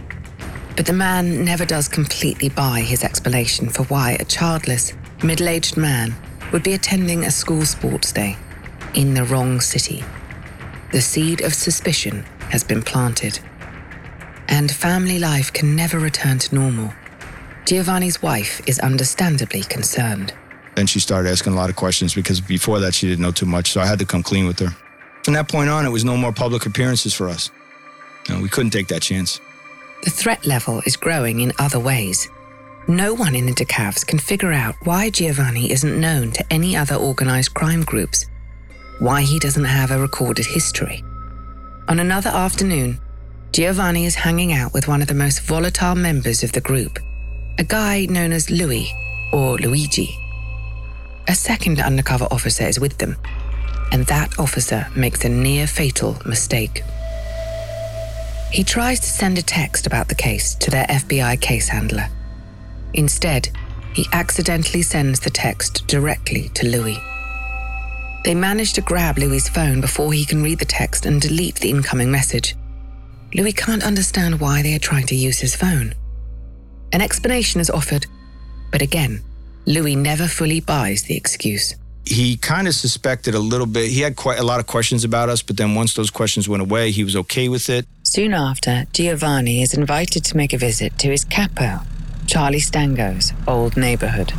But 0.76 0.84
the 0.84 0.92
man 0.92 1.44
never 1.44 1.64
does 1.64 1.88
completely 1.88 2.50
buy 2.50 2.80
his 2.80 3.02
explanation 3.02 3.70
for 3.70 3.84
why 3.84 4.18
a 4.20 4.24
childless, 4.24 4.92
middle 5.24 5.48
aged 5.48 5.76
man 5.76 6.14
would 6.52 6.62
be 6.62 6.74
attending 6.74 7.24
a 7.24 7.30
school 7.30 7.64
sports 7.64 8.12
day 8.12 8.36
in 8.94 9.14
the 9.14 9.24
wrong 9.24 9.60
city. 9.60 10.04
The 10.92 11.00
seed 11.00 11.40
of 11.40 11.54
suspicion 11.54 12.24
has 12.50 12.64
been 12.64 12.82
planted. 12.82 13.38
And 14.48 14.70
family 14.70 15.18
life 15.18 15.52
can 15.52 15.76
never 15.76 15.98
return 15.98 16.38
to 16.40 16.54
normal. 16.54 16.92
Giovanni's 17.66 18.20
wife 18.20 18.60
is 18.66 18.78
understandably 18.80 19.62
concerned. 19.62 20.34
Then 20.74 20.86
she 20.86 21.00
started 21.00 21.30
asking 21.30 21.52
a 21.52 21.56
lot 21.56 21.70
of 21.70 21.76
questions 21.76 22.14
because 22.14 22.40
before 22.40 22.80
that 22.80 22.94
she 22.94 23.06
didn't 23.08 23.22
know 23.22 23.32
too 23.32 23.46
much, 23.46 23.70
so 23.70 23.80
I 23.80 23.86
had 23.86 23.98
to 24.00 24.06
come 24.06 24.22
clean 24.22 24.46
with 24.46 24.58
her. 24.58 24.74
From 25.24 25.34
that 25.34 25.48
point 25.48 25.70
on, 25.70 25.86
it 25.86 25.90
was 25.90 26.04
no 26.04 26.16
more 26.16 26.32
public 26.32 26.66
appearances 26.66 27.14
for 27.14 27.28
us. 27.28 27.50
No, 28.28 28.40
we 28.40 28.48
couldn't 28.48 28.70
take 28.70 28.88
that 28.88 29.02
chance. 29.02 29.40
The 30.04 30.10
threat 30.10 30.46
level 30.46 30.82
is 30.86 30.96
growing 30.96 31.40
in 31.40 31.52
other 31.58 31.78
ways. 31.78 32.28
No 32.88 33.12
one 33.12 33.34
in 33.34 33.46
the 33.46 33.52
DeCavs 33.52 34.06
can 34.06 34.18
figure 34.18 34.52
out 34.52 34.74
why 34.84 35.10
Giovanni 35.10 35.70
isn't 35.70 36.00
known 36.00 36.32
to 36.32 36.52
any 36.52 36.74
other 36.74 36.94
organized 36.94 37.54
crime 37.54 37.84
groups, 37.84 38.26
why 38.98 39.22
he 39.22 39.38
doesn't 39.38 39.64
have 39.64 39.90
a 39.90 40.00
recorded 40.00 40.46
history. 40.46 41.04
On 41.90 41.98
another 41.98 42.30
afternoon, 42.30 43.00
Giovanni 43.50 44.06
is 44.06 44.14
hanging 44.14 44.52
out 44.52 44.72
with 44.72 44.86
one 44.86 45.02
of 45.02 45.08
the 45.08 45.14
most 45.14 45.40
volatile 45.40 45.96
members 45.96 46.44
of 46.44 46.52
the 46.52 46.60
group, 46.60 47.00
a 47.58 47.64
guy 47.64 48.06
known 48.08 48.30
as 48.30 48.48
Louis 48.48 48.94
or 49.32 49.58
Luigi. 49.58 50.16
A 51.26 51.34
second 51.34 51.80
undercover 51.80 52.26
officer 52.30 52.62
is 52.62 52.78
with 52.78 52.96
them, 52.98 53.16
and 53.90 54.06
that 54.06 54.38
officer 54.38 54.86
makes 54.94 55.24
a 55.24 55.28
near 55.28 55.66
fatal 55.66 56.16
mistake. 56.24 56.84
He 58.52 58.62
tries 58.62 59.00
to 59.00 59.08
send 59.08 59.36
a 59.38 59.42
text 59.42 59.88
about 59.88 60.06
the 60.06 60.14
case 60.14 60.54
to 60.60 60.70
their 60.70 60.86
FBI 60.86 61.40
case 61.40 61.66
handler. 61.66 62.08
Instead, 62.94 63.48
he 63.94 64.06
accidentally 64.12 64.82
sends 64.82 65.18
the 65.18 65.30
text 65.30 65.88
directly 65.88 66.50
to 66.50 66.68
Louis. 66.68 66.98
They 68.24 68.34
manage 68.34 68.74
to 68.74 68.80
grab 68.80 69.18
Louis's 69.18 69.48
phone 69.48 69.80
before 69.80 70.12
he 70.12 70.24
can 70.24 70.42
read 70.42 70.58
the 70.58 70.64
text 70.64 71.06
and 71.06 71.20
delete 71.20 71.56
the 71.56 71.70
incoming 71.70 72.10
message. 72.10 72.54
Louis 73.34 73.52
can't 73.52 73.84
understand 73.84 74.40
why 74.40 74.62
they 74.62 74.74
are 74.74 74.78
trying 74.80 75.06
to 75.06 75.14
use 75.14 75.38
his 75.38 75.54
phone. 75.54 75.94
An 76.92 77.00
explanation 77.00 77.60
is 77.60 77.70
offered, 77.70 78.06
But 78.72 78.82
again, 78.82 79.22
Louis 79.66 79.96
never 79.96 80.26
fully 80.26 80.60
buys 80.60 81.04
the 81.04 81.16
excuse. 81.16 81.74
He 82.06 82.36
kind 82.36 82.66
of 82.66 82.74
suspected 82.74 83.34
a 83.34 83.38
little 83.38 83.66
bit. 83.66 83.90
He 83.90 84.00
had 84.00 84.16
quite 84.16 84.38
a 84.38 84.42
lot 84.42 84.58
of 84.60 84.66
questions 84.66 85.04
about 85.04 85.28
us, 85.28 85.42
but 85.42 85.56
then 85.56 85.74
once 85.74 85.94
those 85.94 86.10
questions 86.10 86.48
went 86.48 86.62
away, 86.62 86.90
he 86.90 87.04
was 87.04 87.14
okay 87.16 87.48
with 87.48 87.68
it. 87.68 87.86
Soon 88.02 88.32
after, 88.32 88.86
Giovanni 88.92 89.62
is 89.62 89.74
invited 89.74 90.24
to 90.24 90.36
make 90.36 90.52
a 90.52 90.58
visit 90.58 90.98
to 90.98 91.08
his 91.08 91.24
capo, 91.24 91.80
Charlie 92.26 92.60
Stango's 92.60 93.32
old 93.46 93.76
neighborhood. 93.76 94.32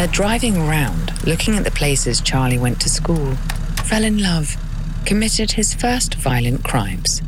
They're 0.00 0.08
driving 0.08 0.56
around, 0.56 1.12
looking 1.26 1.56
at 1.56 1.64
the 1.64 1.70
places 1.70 2.22
Charlie 2.22 2.56
went 2.56 2.80
to 2.80 2.88
school, 2.88 3.34
fell 3.84 4.02
in 4.02 4.16
love, 4.16 4.56
committed 5.04 5.52
his 5.52 5.74
first 5.74 6.14
violent 6.14 6.64
crimes. 6.64 7.20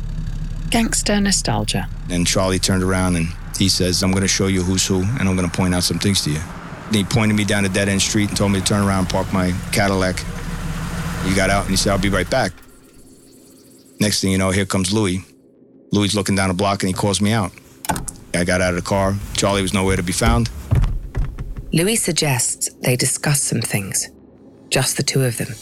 Gangster 0.71 1.21
nostalgia. 1.21 1.87
And 2.09 2.25
Charlie 2.25 2.57
turned 2.57 2.81
around 2.81 3.15
and 3.15 3.27
he 3.59 3.69
says, 3.69 4.01
I'm 4.01 4.09
going 4.09 4.23
to 4.23 4.27
show 4.27 4.47
you 4.47 4.63
who's 4.63 4.87
who, 4.87 5.03
and 5.03 5.29
I'm 5.29 5.35
going 5.35 5.47
to 5.47 5.55
point 5.55 5.75
out 5.75 5.83
some 5.83 5.99
things 5.99 6.23
to 6.23 6.31
you. 6.31 6.39
And 6.87 6.95
he 6.95 7.03
pointed 7.03 7.35
me 7.35 7.43
down 7.43 7.63
a 7.63 7.69
dead 7.69 7.89
end 7.89 8.01
street 8.01 8.29
and 8.29 8.35
told 8.35 8.51
me 8.51 8.59
to 8.59 8.65
turn 8.65 8.81
around 8.81 9.01
and 9.01 9.09
park 9.09 9.31
my 9.31 9.53
Cadillac. 9.71 10.17
He 11.25 11.35
got 11.35 11.51
out 11.51 11.65
and 11.65 11.69
he 11.69 11.77
said, 11.77 11.91
I'll 11.91 11.99
be 11.99 12.09
right 12.09 12.27
back. 12.27 12.53
Next 13.99 14.19
thing 14.19 14.31
you 14.31 14.39
know, 14.39 14.49
here 14.49 14.65
comes 14.65 14.91
Louis. 14.91 15.23
Louis 15.91 16.15
looking 16.15 16.35
down 16.35 16.47
the 16.47 16.55
block 16.55 16.81
and 16.81 16.87
he 16.87 16.93
calls 16.95 17.21
me 17.21 17.33
out. 17.33 17.51
I 18.33 18.43
got 18.45 18.61
out 18.61 18.71
of 18.71 18.77
the 18.77 18.89
car. 18.89 19.13
Charlie 19.33 19.61
was 19.61 19.75
nowhere 19.75 19.95
to 19.95 20.01
be 20.01 20.11
found. 20.11 20.49
Louis 21.75 21.95
suggests 21.95 22.69
they 22.81 22.95
discuss 22.95 23.41
some 23.41 23.59
things. 23.59 24.11
Just 24.69 24.95
the 24.95 25.01
two 25.01 25.23
of 25.23 25.37
them. 25.37 25.55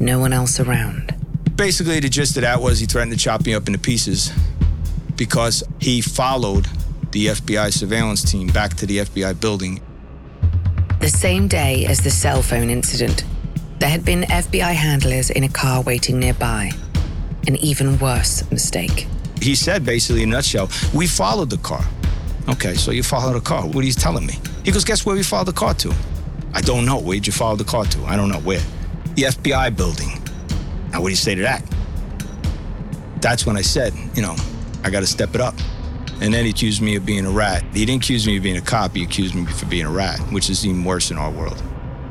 No 0.00 0.18
one 0.18 0.32
else 0.32 0.58
around. 0.60 1.14
Basically, 1.56 2.00
the 2.00 2.08
gist 2.08 2.38
of 2.38 2.42
that 2.42 2.62
was 2.62 2.80
he 2.80 2.86
threatened 2.86 3.12
to 3.12 3.18
chop 3.18 3.44
me 3.44 3.52
up 3.52 3.66
into 3.66 3.78
pieces 3.78 4.32
because 5.14 5.62
he 5.78 6.00
followed 6.00 6.68
the 7.10 7.26
FBI 7.26 7.70
surveillance 7.70 8.22
team 8.22 8.46
back 8.48 8.76
to 8.76 8.86
the 8.86 9.00
FBI 9.00 9.38
building. 9.38 9.82
The 11.00 11.10
same 11.10 11.48
day 11.48 11.84
as 11.84 12.00
the 12.00 12.10
cell 12.10 12.40
phone 12.40 12.70
incident, 12.70 13.24
there 13.80 13.90
had 13.90 14.06
been 14.06 14.22
FBI 14.22 14.72
handlers 14.72 15.28
in 15.28 15.44
a 15.44 15.50
car 15.50 15.82
waiting 15.82 16.18
nearby. 16.18 16.70
An 17.46 17.56
even 17.56 17.98
worse 17.98 18.50
mistake. 18.50 19.06
He 19.42 19.54
said, 19.54 19.84
basically, 19.84 20.22
in 20.22 20.30
a 20.30 20.36
nutshell, 20.36 20.70
we 20.94 21.06
followed 21.06 21.50
the 21.50 21.58
car. 21.58 21.84
Okay, 22.48 22.72
so 22.72 22.90
you 22.90 23.02
followed 23.02 23.36
a 23.36 23.42
car. 23.42 23.66
What 23.66 23.84
are 23.84 23.86
you 23.86 23.92
telling 23.92 24.24
me? 24.24 24.38
He 24.68 24.72
goes, 24.72 24.84
guess 24.84 25.06
where 25.06 25.16
we 25.16 25.22
followed 25.22 25.46
the 25.46 25.54
car 25.54 25.72
to? 25.72 25.94
I 26.52 26.60
don't 26.60 26.84
know. 26.84 27.00
Where'd 27.00 27.26
you 27.26 27.32
follow 27.32 27.56
the 27.56 27.64
car 27.64 27.86
to? 27.86 28.04
I 28.04 28.16
don't 28.16 28.28
know. 28.28 28.40
Where? 28.40 28.60
The 29.14 29.22
FBI 29.22 29.74
building. 29.74 30.10
Now, 30.90 31.00
what 31.00 31.06
do 31.06 31.08
you 31.08 31.16
say 31.16 31.34
to 31.34 31.40
that? 31.40 31.64
That's 33.22 33.46
when 33.46 33.56
I 33.56 33.62
said, 33.62 33.94
you 34.12 34.20
know, 34.20 34.36
I 34.84 34.90
got 34.90 35.00
to 35.00 35.06
step 35.06 35.34
it 35.34 35.40
up. 35.40 35.54
And 36.20 36.34
then 36.34 36.44
he 36.44 36.50
accused 36.50 36.82
me 36.82 36.96
of 36.96 37.06
being 37.06 37.24
a 37.24 37.30
rat. 37.30 37.64
He 37.72 37.86
didn't 37.86 38.04
accuse 38.04 38.26
me 38.26 38.36
of 38.36 38.42
being 38.42 38.58
a 38.58 38.60
cop. 38.60 38.94
He 38.94 39.02
accused 39.02 39.34
me 39.34 39.46
for 39.46 39.64
being 39.64 39.86
a 39.86 39.90
rat, 39.90 40.18
which 40.32 40.50
is 40.50 40.66
even 40.66 40.84
worse 40.84 41.10
in 41.10 41.16
our 41.16 41.30
world. 41.30 41.62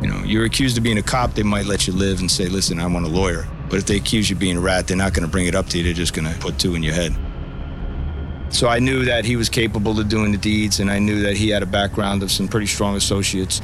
You 0.01 0.07
know, 0.07 0.23
you're 0.23 0.45
accused 0.45 0.79
of 0.79 0.83
being 0.83 0.97
a 0.97 1.03
cop, 1.03 1.35
they 1.35 1.43
might 1.43 1.67
let 1.67 1.85
you 1.85 1.93
live 1.93 2.21
and 2.21 2.31
say, 2.31 2.47
listen, 2.47 2.79
I 2.79 2.87
want 2.87 3.05
a 3.05 3.09
lawyer. 3.09 3.47
But 3.69 3.77
if 3.77 3.85
they 3.85 3.97
accuse 3.97 4.31
you 4.31 4.35
of 4.35 4.39
being 4.39 4.57
a 4.57 4.61
rat, 4.61 4.87
they're 4.87 4.97
not 4.97 5.13
going 5.13 5.27
to 5.27 5.31
bring 5.31 5.45
it 5.45 5.53
up 5.53 5.67
to 5.67 5.77
you. 5.77 5.83
They're 5.83 5.93
just 5.93 6.15
going 6.15 6.27
to 6.27 6.39
put 6.39 6.57
two 6.57 6.73
in 6.73 6.81
your 6.81 6.95
head. 6.95 7.15
So 8.49 8.67
I 8.67 8.79
knew 8.79 9.05
that 9.05 9.25
he 9.25 9.35
was 9.35 9.49
capable 9.49 9.99
of 9.99 10.09
doing 10.09 10.31
the 10.31 10.37
deeds, 10.37 10.79
and 10.79 10.89
I 10.89 10.99
knew 10.99 11.21
that 11.21 11.37
he 11.37 11.49
had 11.49 11.63
a 11.63 11.65
background 11.65 12.23
of 12.23 12.31
some 12.31 12.47
pretty 12.47 12.67
strong 12.67 12.95
associates. 12.95 13.61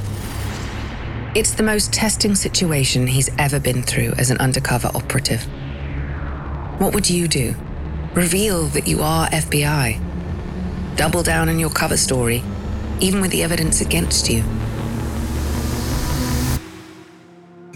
It's 1.34 1.54
the 1.54 1.62
most 1.62 1.92
testing 1.92 2.34
situation 2.34 3.06
he's 3.06 3.30
ever 3.38 3.58
been 3.58 3.82
through 3.82 4.12
as 4.18 4.30
an 4.30 4.38
undercover 4.38 4.88
operative. 4.94 5.42
What 6.78 6.94
would 6.94 7.10
you 7.10 7.26
do? 7.26 7.54
Reveal 8.14 8.66
that 8.68 8.86
you 8.86 9.02
are 9.02 9.26
FBI. 9.28 10.96
Double 10.96 11.22
down 11.22 11.48
on 11.48 11.58
your 11.58 11.70
cover 11.70 11.96
story, 11.96 12.42
even 13.00 13.20
with 13.20 13.32
the 13.32 13.42
evidence 13.42 13.80
against 13.80 14.30
you. 14.30 14.44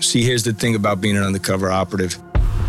See, 0.00 0.22
here's 0.22 0.44
the 0.44 0.52
thing 0.52 0.76
about 0.76 1.00
being 1.00 1.16
an 1.16 1.24
undercover 1.24 1.70
operative 1.70 2.16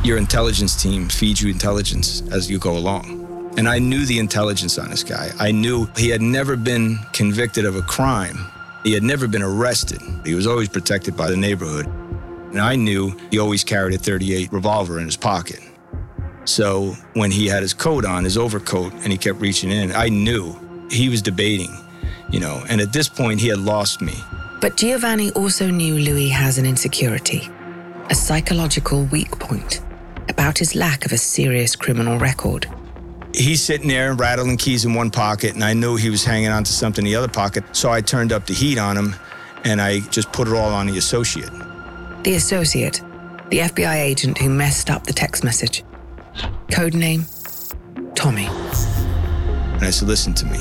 your 0.03 0.17
intelligence 0.17 0.81
team 0.81 1.09
feeds 1.09 1.41
you 1.41 1.51
intelligence 1.51 2.23
as 2.31 2.49
you 2.49 2.57
go 2.57 2.77
along. 2.77 3.18
And 3.57 3.67
I 3.67 3.79
knew 3.79 4.05
the 4.05 4.19
intelligence 4.19 4.77
on 4.77 4.89
this 4.89 5.03
guy. 5.03 5.31
I 5.39 5.51
knew 5.51 5.87
he 5.97 6.09
had 6.09 6.21
never 6.21 6.55
been 6.55 6.99
convicted 7.13 7.65
of 7.65 7.75
a 7.75 7.81
crime, 7.81 8.37
he 8.83 8.93
had 8.93 9.03
never 9.03 9.27
been 9.27 9.43
arrested. 9.43 10.01
He 10.25 10.33
was 10.33 10.47
always 10.47 10.69
protected 10.69 11.17
by 11.17 11.29
the 11.29 11.37
neighborhood. 11.37 11.87
And 11.87 12.59
I 12.59 12.75
knew 12.75 13.15
he 13.29 13.37
always 13.37 13.63
carried 13.63 13.93
a 13.93 13.97
38 13.97 14.51
revolver 14.51 14.99
in 14.99 15.05
his 15.05 15.17
pocket. 15.17 15.59
So 16.45 16.95
when 17.13 17.29
he 17.29 17.45
had 17.45 17.61
his 17.61 17.73
coat 17.73 18.05
on, 18.05 18.23
his 18.23 18.37
overcoat, 18.37 18.93
and 18.93 19.11
he 19.11 19.17
kept 19.17 19.39
reaching 19.39 19.71
in, 19.71 19.91
I 19.91 20.09
knew 20.09 20.55
he 20.89 21.09
was 21.09 21.21
debating, 21.21 21.71
you 22.31 22.39
know. 22.39 22.63
And 22.69 22.81
at 22.81 22.91
this 22.91 23.07
point, 23.07 23.39
he 23.39 23.49
had 23.49 23.59
lost 23.59 24.01
me. 24.01 24.15
But 24.61 24.75
Giovanni 24.75 25.31
also 25.31 25.69
knew 25.69 25.95
Louis 25.95 26.29
has 26.29 26.57
an 26.57 26.65
insecurity, 26.65 27.47
a 28.09 28.15
psychological 28.15 29.03
weak 29.05 29.37
point 29.39 29.81
about 30.27 30.57
his 30.57 30.73
lack 30.73 31.05
of 31.05 31.11
a 31.11 31.17
serious 31.17 31.75
criminal 31.75 32.17
record. 32.17 32.67
He's 33.33 33.61
sitting 33.61 33.87
there 33.87 34.13
rattling 34.13 34.57
keys 34.57 34.85
in 34.85 34.93
one 34.93 35.11
pocket, 35.11 35.53
and 35.53 35.63
I 35.63 35.73
knew 35.73 35.95
he 35.95 36.09
was 36.09 36.23
hanging 36.23 36.49
on 36.49 36.63
to 36.63 36.73
something 36.73 37.05
in 37.05 37.11
the 37.11 37.15
other 37.15 37.27
pocket. 37.27 37.63
So 37.75 37.91
I 37.91 38.01
turned 38.01 38.31
up 38.31 38.47
the 38.47 38.53
heat 38.53 38.77
on 38.77 38.97
him, 38.97 39.15
and 39.63 39.79
I 39.79 39.99
just 39.99 40.31
put 40.31 40.47
it 40.47 40.53
all 40.53 40.73
on 40.73 40.87
the 40.87 40.97
associate. 40.97 41.51
The 42.23 42.35
associate, 42.35 43.01
the 43.49 43.59
FBI 43.59 43.95
agent 43.95 44.39
who 44.39 44.49
messed 44.49 44.89
up 44.89 45.03
the 45.03 45.13
text 45.13 45.43
message. 45.43 45.83
Codename 46.69 47.25
Tommy. 48.15 48.47
And 48.47 49.83
I 49.83 49.91
said, 49.91 50.07
listen 50.07 50.33
to 50.33 50.45
me. 50.45 50.59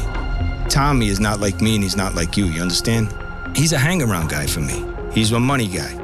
Tommy 0.69 1.09
is 1.09 1.21
not 1.21 1.41
like 1.41 1.61
me, 1.61 1.75
and 1.75 1.83
he's 1.83 1.97
not 1.97 2.15
like 2.15 2.37
you. 2.37 2.45
You 2.47 2.61
understand? 2.61 3.13
He's 3.57 3.73
a 3.73 3.79
hang 3.79 4.03
around 4.03 4.29
guy 4.29 4.47
for 4.47 4.61
me. 4.61 4.85
He's 5.13 5.33
a 5.33 5.41
money 5.41 5.67
guy. 5.67 5.95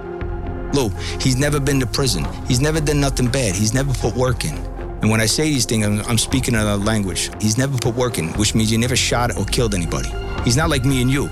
Lou, 0.72 0.88
he's 1.20 1.37
never 1.37 1.61
been 1.61 1.79
to 1.81 1.87
prison. 1.87 2.27
He's 2.46 2.61
never 2.61 2.81
done 2.81 3.00
nothing 3.00 3.29
bad. 3.29 3.55
He's 3.55 3.74
never 3.74 3.92
put 3.94 4.16
work 4.16 4.44
in. 4.44 4.57
And 5.05 5.11
when 5.11 5.21
I 5.21 5.27
say 5.27 5.51
these 5.51 5.67
things, 5.67 5.85
I'm, 5.85 6.01
I'm 6.07 6.17
speaking 6.17 6.55
another 6.55 6.83
language. 6.83 7.31
He's 7.38 7.59
never 7.59 7.77
put 7.77 7.95
work 7.95 8.17
in, 8.17 8.29
which 8.38 8.55
means 8.55 8.71
he 8.71 8.79
never 8.79 8.97
shot 8.97 9.37
or 9.37 9.45
killed 9.45 9.75
anybody. 9.75 10.09
He's 10.45 10.57
not 10.57 10.71
like 10.71 10.87
me 10.87 11.03
and 11.03 11.11
you. 11.11 11.29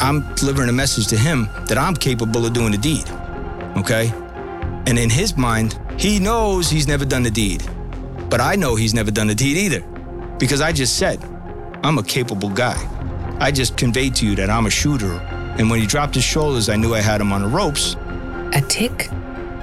I'm 0.00 0.20
delivering 0.36 0.68
a 0.68 0.72
message 0.72 1.08
to 1.08 1.18
him 1.18 1.48
that 1.66 1.76
I'm 1.76 1.96
capable 1.96 2.46
of 2.46 2.52
doing 2.52 2.70
the 2.70 2.78
deed. 2.78 3.10
Okay? 3.76 4.12
And 4.86 4.96
in 5.00 5.10
his 5.10 5.36
mind, 5.36 5.80
he 5.98 6.20
knows 6.20 6.70
he's 6.70 6.86
never 6.86 7.04
done 7.04 7.24
the 7.24 7.30
deed. 7.32 7.68
But 8.30 8.40
I 8.40 8.54
know 8.54 8.76
he's 8.76 8.94
never 8.94 9.10
done 9.10 9.26
the 9.26 9.34
deed 9.34 9.56
either. 9.56 9.80
Because 10.38 10.60
I 10.60 10.70
just 10.70 10.96
said, 10.96 11.18
I'm 11.82 11.98
a 11.98 12.04
capable 12.04 12.50
guy. 12.50 12.78
I 13.40 13.50
just 13.50 13.76
conveyed 13.76 14.14
to 14.14 14.26
you 14.26 14.36
that 14.36 14.48
I'm 14.48 14.66
a 14.66 14.70
shooter. 14.70 15.14
And 15.58 15.68
when 15.68 15.80
he 15.80 15.86
dropped 15.88 16.14
his 16.14 16.22
shoulders, 16.22 16.68
I 16.68 16.76
knew 16.76 16.94
I 16.94 17.00
had 17.00 17.20
him 17.20 17.32
on 17.32 17.42
the 17.42 17.48
ropes. 17.48 17.96
A 18.54 18.60
tick, 18.68 19.08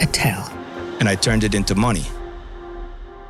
a 0.02 0.06
tell. 0.12 0.44
And 1.00 1.08
I 1.08 1.16
turned 1.16 1.46
it 1.46 1.56
into 1.56 1.74
money. 1.74 2.04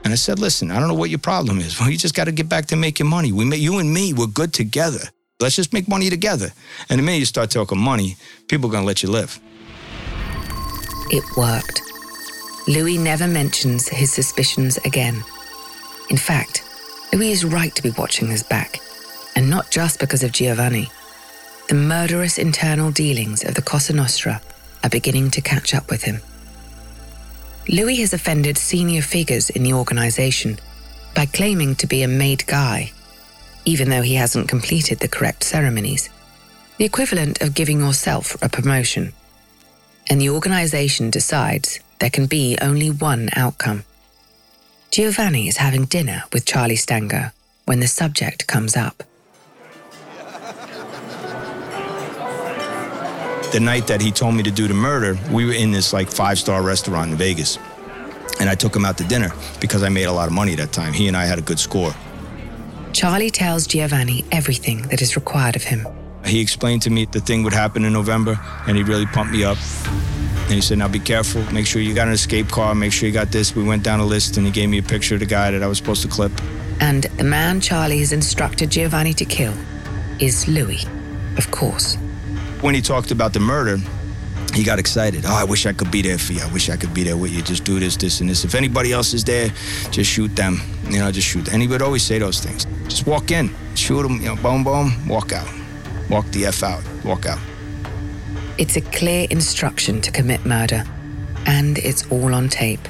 And 0.05 0.13
I 0.13 0.15
said, 0.15 0.37
listen, 0.37 0.69
I 0.69 0.79
don't 0.79 0.87
know 0.87 0.93
what 0.93 1.09
your 1.09 1.19
problem 1.19 1.59
is. 1.59 1.79
Well, 1.79 1.89
you 1.89 1.97
just 1.97 2.13
got 2.13 2.25
to 2.25 2.31
get 2.31 2.47
back 2.47 2.67
to 2.67 2.75
making 2.75 3.07
money. 3.07 3.31
We 3.31 3.43
make, 3.43 3.59
you 3.59 3.79
and 3.79 3.91
me, 3.91 4.13
we're 4.13 4.27
good 4.27 4.53
together. 4.53 4.99
Let's 5.39 5.55
just 5.55 5.73
make 5.73 5.87
money 5.87 6.11
together. 6.11 6.51
And 6.89 6.99
the 6.99 7.03
minute 7.03 7.17
you 7.17 7.25
start 7.25 7.49
talking 7.49 7.79
money, 7.79 8.15
people 8.47 8.69
are 8.69 8.71
going 8.71 8.83
to 8.83 8.87
let 8.87 9.01
you 9.01 9.09
live. 9.09 9.39
It 11.09 11.23
worked. 11.35 11.81
Louis 12.67 12.99
never 12.99 13.27
mentions 13.27 13.89
his 13.89 14.13
suspicions 14.13 14.77
again. 14.77 15.23
In 16.11 16.17
fact, 16.17 16.63
Louis 17.11 17.31
is 17.31 17.43
right 17.43 17.73
to 17.75 17.81
be 17.81 17.91
watching 17.97 18.27
his 18.27 18.43
back, 18.43 18.79
and 19.35 19.49
not 19.49 19.71
just 19.71 19.99
because 19.99 20.21
of 20.21 20.31
Giovanni. 20.31 20.89
The 21.67 21.75
murderous 21.75 22.37
internal 22.37 22.91
dealings 22.91 23.43
of 23.43 23.55
the 23.55 23.61
Cosa 23.63 23.93
Nostra 23.93 24.39
are 24.83 24.89
beginning 24.89 25.31
to 25.31 25.41
catch 25.41 25.73
up 25.73 25.89
with 25.89 26.03
him. 26.03 26.21
Louis 27.67 27.97
has 28.01 28.13
offended 28.13 28.57
senior 28.57 29.01
figures 29.01 29.49
in 29.49 29.63
the 29.63 29.73
organization 29.73 30.59
by 31.15 31.25
claiming 31.25 31.75
to 31.75 31.87
be 31.87 32.03
a 32.03 32.07
made 32.07 32.45
guy, 32.45 32.91
even 33.65 33.89
though 33.89 34.03
he 34.03 34.15
hasn't 34.15 34.49
completed 34.49 34.99
the 34.99 35.07
correct 35.07 35.43
ceremonies, 35.43 36.09
the 36.77 36.85
equivalent 36.85 37.41
of 37.41 37.55
giving 37.55 37.79
yourself 37.79 38.35
a 38.43 38.49
promotion. 38.49 39.13
And 40.07 40.21
the 40.21 40.29
organization 40.29 41.09
decides 41.09 41.79
there 41.99 42.11
can 42.11 42.27
be 42.27 42.57
only 42.61 42.91
one 42.91 43.29
outcome. 43.35 43.83
Giovanni 44.91 45.47
is 45.47 45.57
having 45.57 45.85
dinner 45.85 46.23
with 46.31 46.45
Charlie 46.45 46.75
Stango 46.75 47.31
when 47.65 47.79
the 47.79 47.87
subject 47.87 48.45
comes 48.45 48.77
up. 48.77 49.03
The 53.55 53.61
night 53.61 53.87
that 53.87 54.01
he 54.01 54.11
told 54.11 54.35
me 54.35 54.43
to 54.43 54.51
do 54.51 54.67
the 54.67 54.73
murder, 54.73 55.17
we 55.31 55.45
were 55.45 55.53
in 55.53 55.71
this 55.71 55.93
like 55.93 56.11
five 56.11 56.37
star 56.37 56.61
restaurant 56.61 57.11
in 57.11 57.17
Vegas. 57.17 57.57
And 58.41 58.49
I 58.49 58.55
took 58.55 58.75
him 58.75 58.83
out 58.83 58.97
to 58.97 59.05
dinner 59.05 59.31
because 59.61 59.81
I 59.81 59.87
made 59.87 60.03
a 60.03 60.11
lot 60.11 60.27
of 60.27 60.33
money 60.33 60.55
that 60.55 60.73
time. 60.73 60.91
He 60.91 61.07
and 61.07 61.15
I 61.15 61.23
had 61.23 61.39
a 61.39 61.41
good 61.41 61.57
score. 61.57 61.95
Charlie 62.91 63.29
tells 63.29 63.65
Giovanni 63.65 64.25
everything 64.29 64.81
that 64.89 65.01
is 65.01 65.15
required 65.15 65.55
of 65.55 65.63
him. 65.63 65.87
He 66.25 66.41
explained 66.41 66.81
to 66.81 66.89
me 66.89 67.05
the 67.05 67.21
thing 67.21 67.43
would 67.43 67.53
happen 67.53 67.85
in 67.85 67.93
November, 67.93 68.37
and 68.67 68.75
he 68.75 68.83
really 68.83 69.05
pumped 69.05 69.31
me 69.31 69.45
up. 69.45 69.57
And 70.47 70.53
he 70.53 70.59
said, 70.59 70.79
Now 70.79 70.89
be 70.89 70.99
careful, 70.99 71.41
make 71.53 71.65
sure 71.65 71.81
you 71.81 71.93
got 71.93 72.07
an 72.07 72.13
escape 72.13 72.49
car, 72.49 72.75
make 72.75 72.91
sure 72.91 73.07
you 73.07 73.13
got 73.13 73.31
this. 73.31 73.55
We 73.55 73.63
went 73.63 73.83
down 73.83 74.01
a 74.01 74.05
list, 74.05 74.35
and 74.35 74.45
he 74.45 74.51
gave 74.51 74.67
me 74.67 74.79
a 74.79 74.83
picture 74.83 75.13
of 75.13 75.21
the 75.21 75.27
guy 75.27 75.51
that 75.51 75.63
I 75.63 75.67
was 75.67 75.77
supposed 75.77 76.01
to 76.01 76.09
clip. 76.09 76.33
And 76.81 77.03
the 77.03 77.23
man 77.23 77.61
Charlie 77.61 77.99
has 77.99 78.11
instructed 78.11 78.69
Giovanni 78.69 79.13
to 79.13 79.23
kill 79.23 79.53
is 80.19 80.45
Louis. 80.45 80.85
of 81.37 81.49
course. 81.51 81.97
When 82.65 82.73
he 82.73 82.81
talked 82.81 83.11
about 83.11 83.31
the 83.31 83.39
murder, 83.39 83.77
he 84.55 84.63
got 84.63 84.79
excited. 84.79 85.23
Oh, 85.27 85.35
I 85.35 85.43
wish 85.43 85.67
I 85.67 85.73
could 85.73 85.91
be 85.91 86.01
there 86.01 86.17
for 86.17 86.33
you. 86.33 86.41
I 86.41 86.51
wish 86.51 86.67
I 86.67 86.75
could 86.75 86.95
be 86.95 87.03
there 87.03 87.15
with 87.15 87.31
you. 87.31 87.43
Just 87.43 87.63
do 87.63 87.79
this, 87.79 87.95
this, 87.95 88.21
and 88.21 88.27
this. 88.27 88.43
If 88.43 88.55
anybody 88.55 88.91
else 88.91 89.13
is 89.13 89.23
there, 89.23 89.49
just 89.91 90.09
shoot 90.09 90.35
them. 90.35 90.59
You 90.89 90.97
know, 90.97 91.11
just 91.11 91.27
shoot. 91.27 91.53
And 91.53 91.61
he 91.61 91.67
would 91.67 91.83
always 91.83 92.01
say 92.01 92.17
those 92.17 92.39
things. 92.39 92.65
Just 92.85 93.05
walk 93.05 93.29
in, 93.29 93.53
shoot 93.75 94.01
them, 94.01 94.19
you 94.19 94.29
know, 94.29 94.35
boom, 94.37 94.63
boom, 94.63 95.07
walk 95.07 95.31
out. 95.31 95.47
Walk 96.09 96.25
the 96.31 96.47
F 96.47 96.63
out, 96.63 96.81
walk 97.03 97.27
out. 97.27 97.37
It's 98.57 98.77
a 98.77 98.81
clear 98.81 99.27
instruction 99.29 100.01
to 100.01 100.11
commit 100.11 100.43
murder, 100.43 100.85
and 101.45 101.77
it's 101.77 102.09
all 102.09 102.33
on 102.33 102.49
tape. 102.49 102.87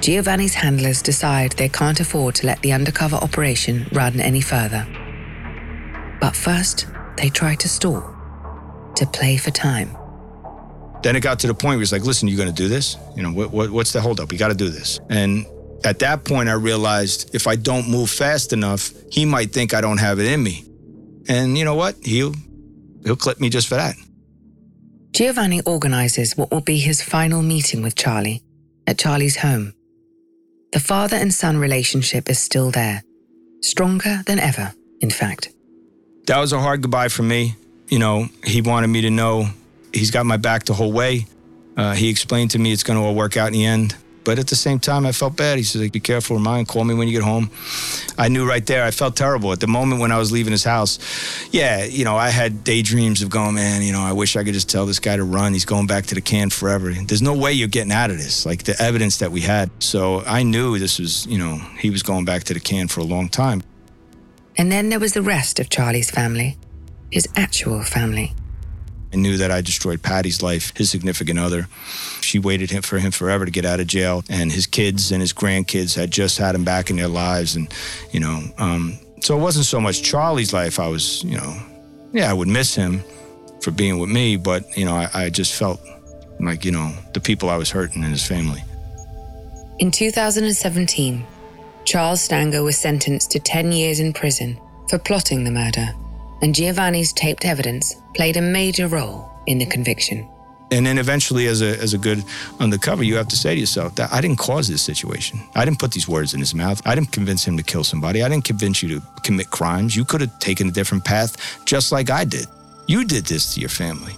Giovanni's 0.00 0.54
handlers 0.54 1.00
decide 1.00 1.52
they 1.52 1.68
can't 1.68 2.00
afford 2.00 2.34
to 2.34 2.48
let 2.48 2.60
the 2.62 2.72
undercover 2.72 3.14
operation 3.14 3.86
run 3.92 4.18
any 4.18 4.40
further. 4.40 4.84
But 6.20 6.34
first, 6.34 6.88
they 7.16 7.28
try 7.28 7.54
to 7.54 7.68
stall, 7.68 8.13
to 8.96 9.06
play 9.06 9.36
for 9.36 9.50
time. 9.50 9.96
Then 11.02 11.16
it 11.16 11.20
got 11.20 11.38
to 11.40 11.46
the 11.46 11.54
point 11.54 11.76
where 11.76 11.80
he's 11.80 11.92
like, 11.92 12.04
listen, 12.04 12.28
you're 12.28 12.38
going 12.38 12.54
to 12.54 12.62
do 12.62 12.68
this? 12.68 12.96
You 13.14 13.22
know, 13.22 13.32
what, 13.32 13.50
what, 13.50 13.70
what's 13.70 13.92
the 13.92 14.00
holdup? 14.00 14.30
We 14.30 14.38
got 14.38 14.48
to 14.48 14.54
do 14.54 14.70
this. 14.70 15.00
And 15.10 15.44
at 15.84 15.98
that 15.98 16.24
point, 16.24 16.48
I 16.48 16.54
realized 16.54 17.34
if 17.34 17.46
I 17.46 17.56
don't 17.56 17.90
move 17.90 18.08
fast 18.08 18.52
enough, 18.52 18.90
he 19.10 19.26
might 19.26 19.52
think 19.52 19.74
I 19.74 19.82
don't 19.82 19.98
have 19.98 20.18
it 20.18 20.26
in 20.26 20.42
me. 20.42 20.64
And 21.28 21.58
you 21.58 21.64
know 21.64 21.74
what? 21.74 21.96
He'll, 22.02 22.34
he'll 23.04 23.16
clip 23.16 23.38
me 23.38 23.50
just 23.50 23.68
for 23.68 23.74
that. 23.74 23.96
Giovanni 25.12 25.60
organizes 25.62 26.36
what 26.36 26.50
will 26.50 26.62
be 26.62 26.78
his 26.78 27.02
final 27.02 27.42
meeting 27.42 27.82
with 27.82 27.94
Charlie 27.94 28.42
at 28.86 28.98
Charlie's 28.98 29.36
home. 29.36 29.74
The 30.72 30.80
father 30.80 31.16
and 31.16 31.32
son 31.32 31.58
relationship 31.58 32.28
is 32.28 32.38
still 32.40 32.70
there, 32.70 33.04
stronger 33.60 34.22
than 34.26 34.40
ever, 34.40 34.72
in 35.00 35.10
fact. 35.10 35.50
That 36.26 36.38
was 36.38 36.52
a 36.52 36.60
hard 36.60 36.82
goodbye 36.82 37.08
for 37.08 37.22
me. 37.22 37.54
You 37.88 37.98
know, 37.98 38.28
he 38.44 38.60
wanted 38.60 38.88
me 38.88 39.02
to 39.02 39.10
know 39.10 39.48
he's 39.92 40.10
got 40.10 40.26
my 40.26 40.36
back 40.36 40.64
the 40.64 40.74
whole 40.74 40.92
way. 40.92 41.26
Uh, 41.76 41.94
he 41.94 42.08
explained 42.08 42.52
to 42.52 42.58
me 42.58 42.72
it's 42.72 42.82
going 42.82 42.98
to 42.98 43.04
all 43.04 43.14
work 43.14 43.36
out 43.36 43.48
in 43.48 43.52
the 43.52 43.64
end. 43.64 43.96
But 44.24 44.38
at 44.38 44.46
the 44.46 44.56
same 44.56 44.78
time, 44.78 45.04
I 45.04 45.12
felt 45.12 45.36
bad. 45.36 45.58
He 45.58 45.64
said, 45.64 45.92
be 45.92 46.00
careful, 46.00 46.38
mine. 46.38 46.64
Call 46.64 46.82
me 46.84 46.94
when 46.94 47.08
you 47.08 47.12
get 47.12 47.22
home. 47.22 47.50
I 48.16 48.28
knew 48.28 48.48
right 48.48 48.64
there. 48.64 48.82
I 48.82 48.90
felt 48.90 49.16
terrible. 49.16 49.52
At 49.52 49.60
the 49.60 49.66
moment 49.66 50.00
when 50.00 50.10
I 50.12 50.18
was 50.18 50.32
leaving 50.32 50.50
his 50.50 50.64
house, 50.64 50.98
yeah, 51.52 51.84
you 51.84 52.06
know, 52.06 52.16
I 52.16 52.30
had 52.30 52.64
daydreams 52.64 53.20
of 53.20 53.28
going, 53.28 53.54
man, 53.54 53.82
you 53.82 53.92
know, 53.92 54.00
I 54.00 54.12
wish 54.12 54.34
I 54.36 54.42
could 54.42 54.54
just 54.54 54.70
tell 54.70 54.86
this 54.86 54.98
guy 54.98 55.16
to 55.16 55.24
run. 55.24 55.52
He's 55.52 55.66
going 55.66 55.86
back 55.86 56.06
to 56.06 56.14
the 56.14 56.22
can 56.22 56.48
forever. 56.48 56.90
There's 56.90 57.20
no 57.20 57.34
way 57.34 57.52
you're 57.52 57.68
getting 57.68 57.92
out 57.92 58.10
of 58.10 58.16
this, 58.16 58.46
like 58.46 58.62
the 58.62 58.80
evidence 58.80 59.18
that 59.18 59.30
we 59.30 59.42
had. 59.42 59.70
So 59.80 60.22
I 60.22 60.42
knew 60.42 60.78
this 60.78 60.98
was, 60.98 61.26
you 61.26 61.36
know, 61.36 61.58
he 61.78 61.90
was 61.90 62.02
going 62.02 62.24
back 62.24 62.44
to 62.44 62.54
the 62.54 62.60
can 62.60 62.88
for 62.88 63.00
a 63.00 63.04
long 63.04 63.28
time. 63.28 63.62
And 64.56 64.72
then 64.72 64.88
there 64.88 65.00
was 65.00 65.12
the 65.12 65.22
rest 65.22 65.60
of 65.60 65.68
Charlie's 65.68 66.10
family, 66.10 66.56
his 67.14 67.28
actual 67.36 67.80
family. 67.80 68.32
I 69.12 69.16
knew 69.16 69.36
that 69.36 69.52
I 69.52 69.60
destroyed 69.60 70.02
Patty's 70.02 70.42
life, 70.42 70.76
his 70.76 70.90
significant 70.90 71.38
other. 71.38 71.68
She 72.20 72.40
waited 72.40 72.84
for 72.84 72.98
him 72.98 73.12
forever 73.12 73.44
to 73.44 73.52
get 73.52 73.64
out 73.64 73.78
of 73.78 73.86
jail, 73.86 74.24
and 74.28 74.50
his 74.50 74.66
kids 74.66 75.12
and 75.12 75.20
his 75.20 75.32
grandkids 75.32 75.94
had 75.94 76.10
just 76.10 76.38
had 76.38 76.56
him 76.56 76.64
back 76.64 76.90
in 76.90 76.96
their 76.96 77.06
lives, 77.06 77.54
and 77.54 77.72
you 78.10 78.18
know, 78.18 78.42
um, 78.58 78.98
so 79.20 79.38
it 79.38 79.40
wasn't 79.40 79.64
so 79.64 79.80
much 79.80 80.02
Charlie's 80.02 80.52
life. 80.52 80.80
I 80.80 80.88
was, 80.88 81.22
you 81.22 81.36
know, 81.36 81.56
yeah, 82.12 82.28
I 82.28 82.32
would 82.32 82.48
miss 82.48 82.74
him 82.74 83.04
for 83.60 83.70
being 83.70 84.00
with 84.00 84.10
me, 84.10 84.36
but 84.36 84.64
you 84.76 84.84
know, 84.84 84.96
I, 84.96 85.08
I 85.14 85.30
just 85.30 85.54
felt 85.54 85.80
like 86.40 86.64
you 86.64 86.72
know 86.72 86.92
the 87.12 87.20
people 87.20 87.48
I 87.48 87.56
was 87.56 87.70
hurting 87.70 88.02
in 88.02 88.10
his 88.10 88.26
family. 88.26 88.64
In 89.78 89.92
2017, 89.92 91.24
Charles 91.84 92.22
Stango 92.22 92.64
was 92.64 92.76
sentenced 92.76 93.30
to 93.30 93.38
10 93.38 93.70
years 93.70 94.00
in 94.00 94.12
prison 94.12 94.58
for 94.88 94.98
plotting 94.98 95.44
the 95.44 95.52
murder 95.52 95.94
and 96.44 96.54
Giovanni's 96.54 97.14
taped 97.14 97.46
evidence 97.46 98.02
played 98.14 98.36
a 98.36 98.42
major 98.42 98.86
role 98.86 99.30
in 99.46 99.56
the 99.56 99.64
conviction. 99.64 100.28
And 100.70 100.84
then 100.84 100.98
eventually, 100.98 101.46
as 101.46 101.62
a, 101.62 101.80
as 101.80 101.94
a 101.94 101.98
good 101.98 102.22
undercover, 102.60 103.02
you 103.02 103.16
have 103.16 103.28
to 103.28 103.36
say 103.36 103.54
to 103.54 103.60
yourself 103.60 103.94
that 103.94 104.12
I 104.12 104.20
didn't 104.20 104.38
cause 104.38 104.68
this 104.68 104.82
situation. 104.82 105.40
I 105.54 105.64
didn't 105.64 105.78
put 105.78 105.92
these 105.92 106.06
words 106.06 106.34
in 106.34 106.40
his 106.40 106.54
mouth. 106.54 106.86
I 106.86 106.94
didn't 106.94 107.12
convince 107.12 107.46
him 107.46 107.56
to 107.56 107.62
kill 107.62 107.82
somebody. 107.82 108.22
I 108.22 108.28
didn't 108.28 108.44
convince 108.44 108.82
you 108.82 108.90
to 108.90 109.06
commit 109.22 109.50
crimes. 109.50 109.96
You 109.96 110.04
could 110.04 110.20
have 110.20 110.38
taken 110.38 110.68
a 110.68 110.70
different 110.70 111.02
path 111.02 111.64
just 111.64 111.92
like 111.92 112.10
I 112.10 112.24
did. 112.26 112.46
You 112.88 113.06
did 113.06 113.24
this 113.24 113.54
to 113.54 113.60
your 113.60 113.70
family. 113.70 114.14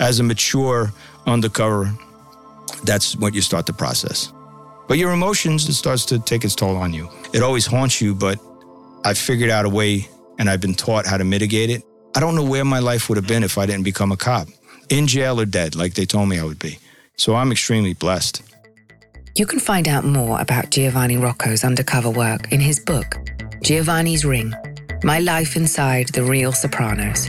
As 0.00 0.20
a 0.20 0.22
mature 0.22 0.90
undercover, 1.26 1.92
that's 2.84 3.14
what 3.14 3.34
you 3.34 3.42
start 3.42 3.66
the 3.66 3.74
process. 3.74 4.32
But 4.88 4.96
your 4.96 5.12
emotions, 5.12 5.68
it 5.68 5.74
starts 5.74 6.06
to 6.06 6.18
take 6.18 6.44
its 6.44 6.54
toll 6.54 6.78
on 6.78 6.94
you. 6.94 7.10
It 7.34 7.42
always 7.42 7.66
haunts 7.66 8.00
you, 8.00 8.14
but 8.14 8.40
I 9.04 9.12
figured 9.12 9.50
out 9.50 9.66
a 9.66 9.68
way 9.68 10.08
and 10.38 10.48
I've 10.48 10.60
been 10.60 10.74
taught 10.74 11.06
how 11.06 11.16
to 11.16 11.24
mitigate 11.24 11.70
it. 11.70 11.82
I 12.14 12.20
don't 12.20 12.34
know 12.34 12.44
where 12.44 12.64
my 12.64 12.78
life 12.78 13.08
would 13.08 13.16
have 13.16 13.26
been 13.26 13.42
if 13.42 13.58
I 13.58 13.66
didn't 13.66 13.84
become 13.84 14.12
a 14.12 14.16
cop, 14.16 14.48
in 14.88 15.06
jail 15.06 15.40
or 15.40 15.46
dead, 15.46 15.74
like 15.74 15.94
they 15.94 16.04
told 16.04 16.28
me 16.28 16.38
I 16.38 16.44
would 16.44 16.58
be. 16.58 16.78
So 17.16 17.34
I'm 17.34 17.52
extremely 17.52 17.94
blessed. 17.94 18.42
You 19.34 19.46
can 19.46 19.60
find 19.60 19.88
out 19.88 20.04
more 20.04 20.40
about 20.40 20.70
Giovanni 20.70 21.16
Rocco's 21.16 21.64
undercover 21.64 22.10
work 22.10 22.52
in 22.52 22.60
his 22.60 22.78
book, 22.78 23.16
Giovanni's 23.62 24.24
Ring 24.24 24.52
My 25.02 25.20
Life 25.20 25.56
Inside 25.56 26.08
the 26.08 26.22
Real 26.22 26.52
Sopranos. 26.52 27.28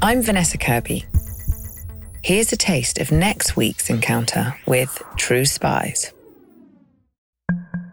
I'm 0.00 0.22
Vanessa 0.22 0.58
Kirby. 0.58 1.04
Here's 2.22 2.52
a 2.52 2.56
taste 2.56 2.98
of 2.98 3.12
next 3.12 3.56
week's 3.56 3.90
encounter 3.90 4.56
with 4.66 5.02
True 5.16 5.44
Spies. 5.44 6.12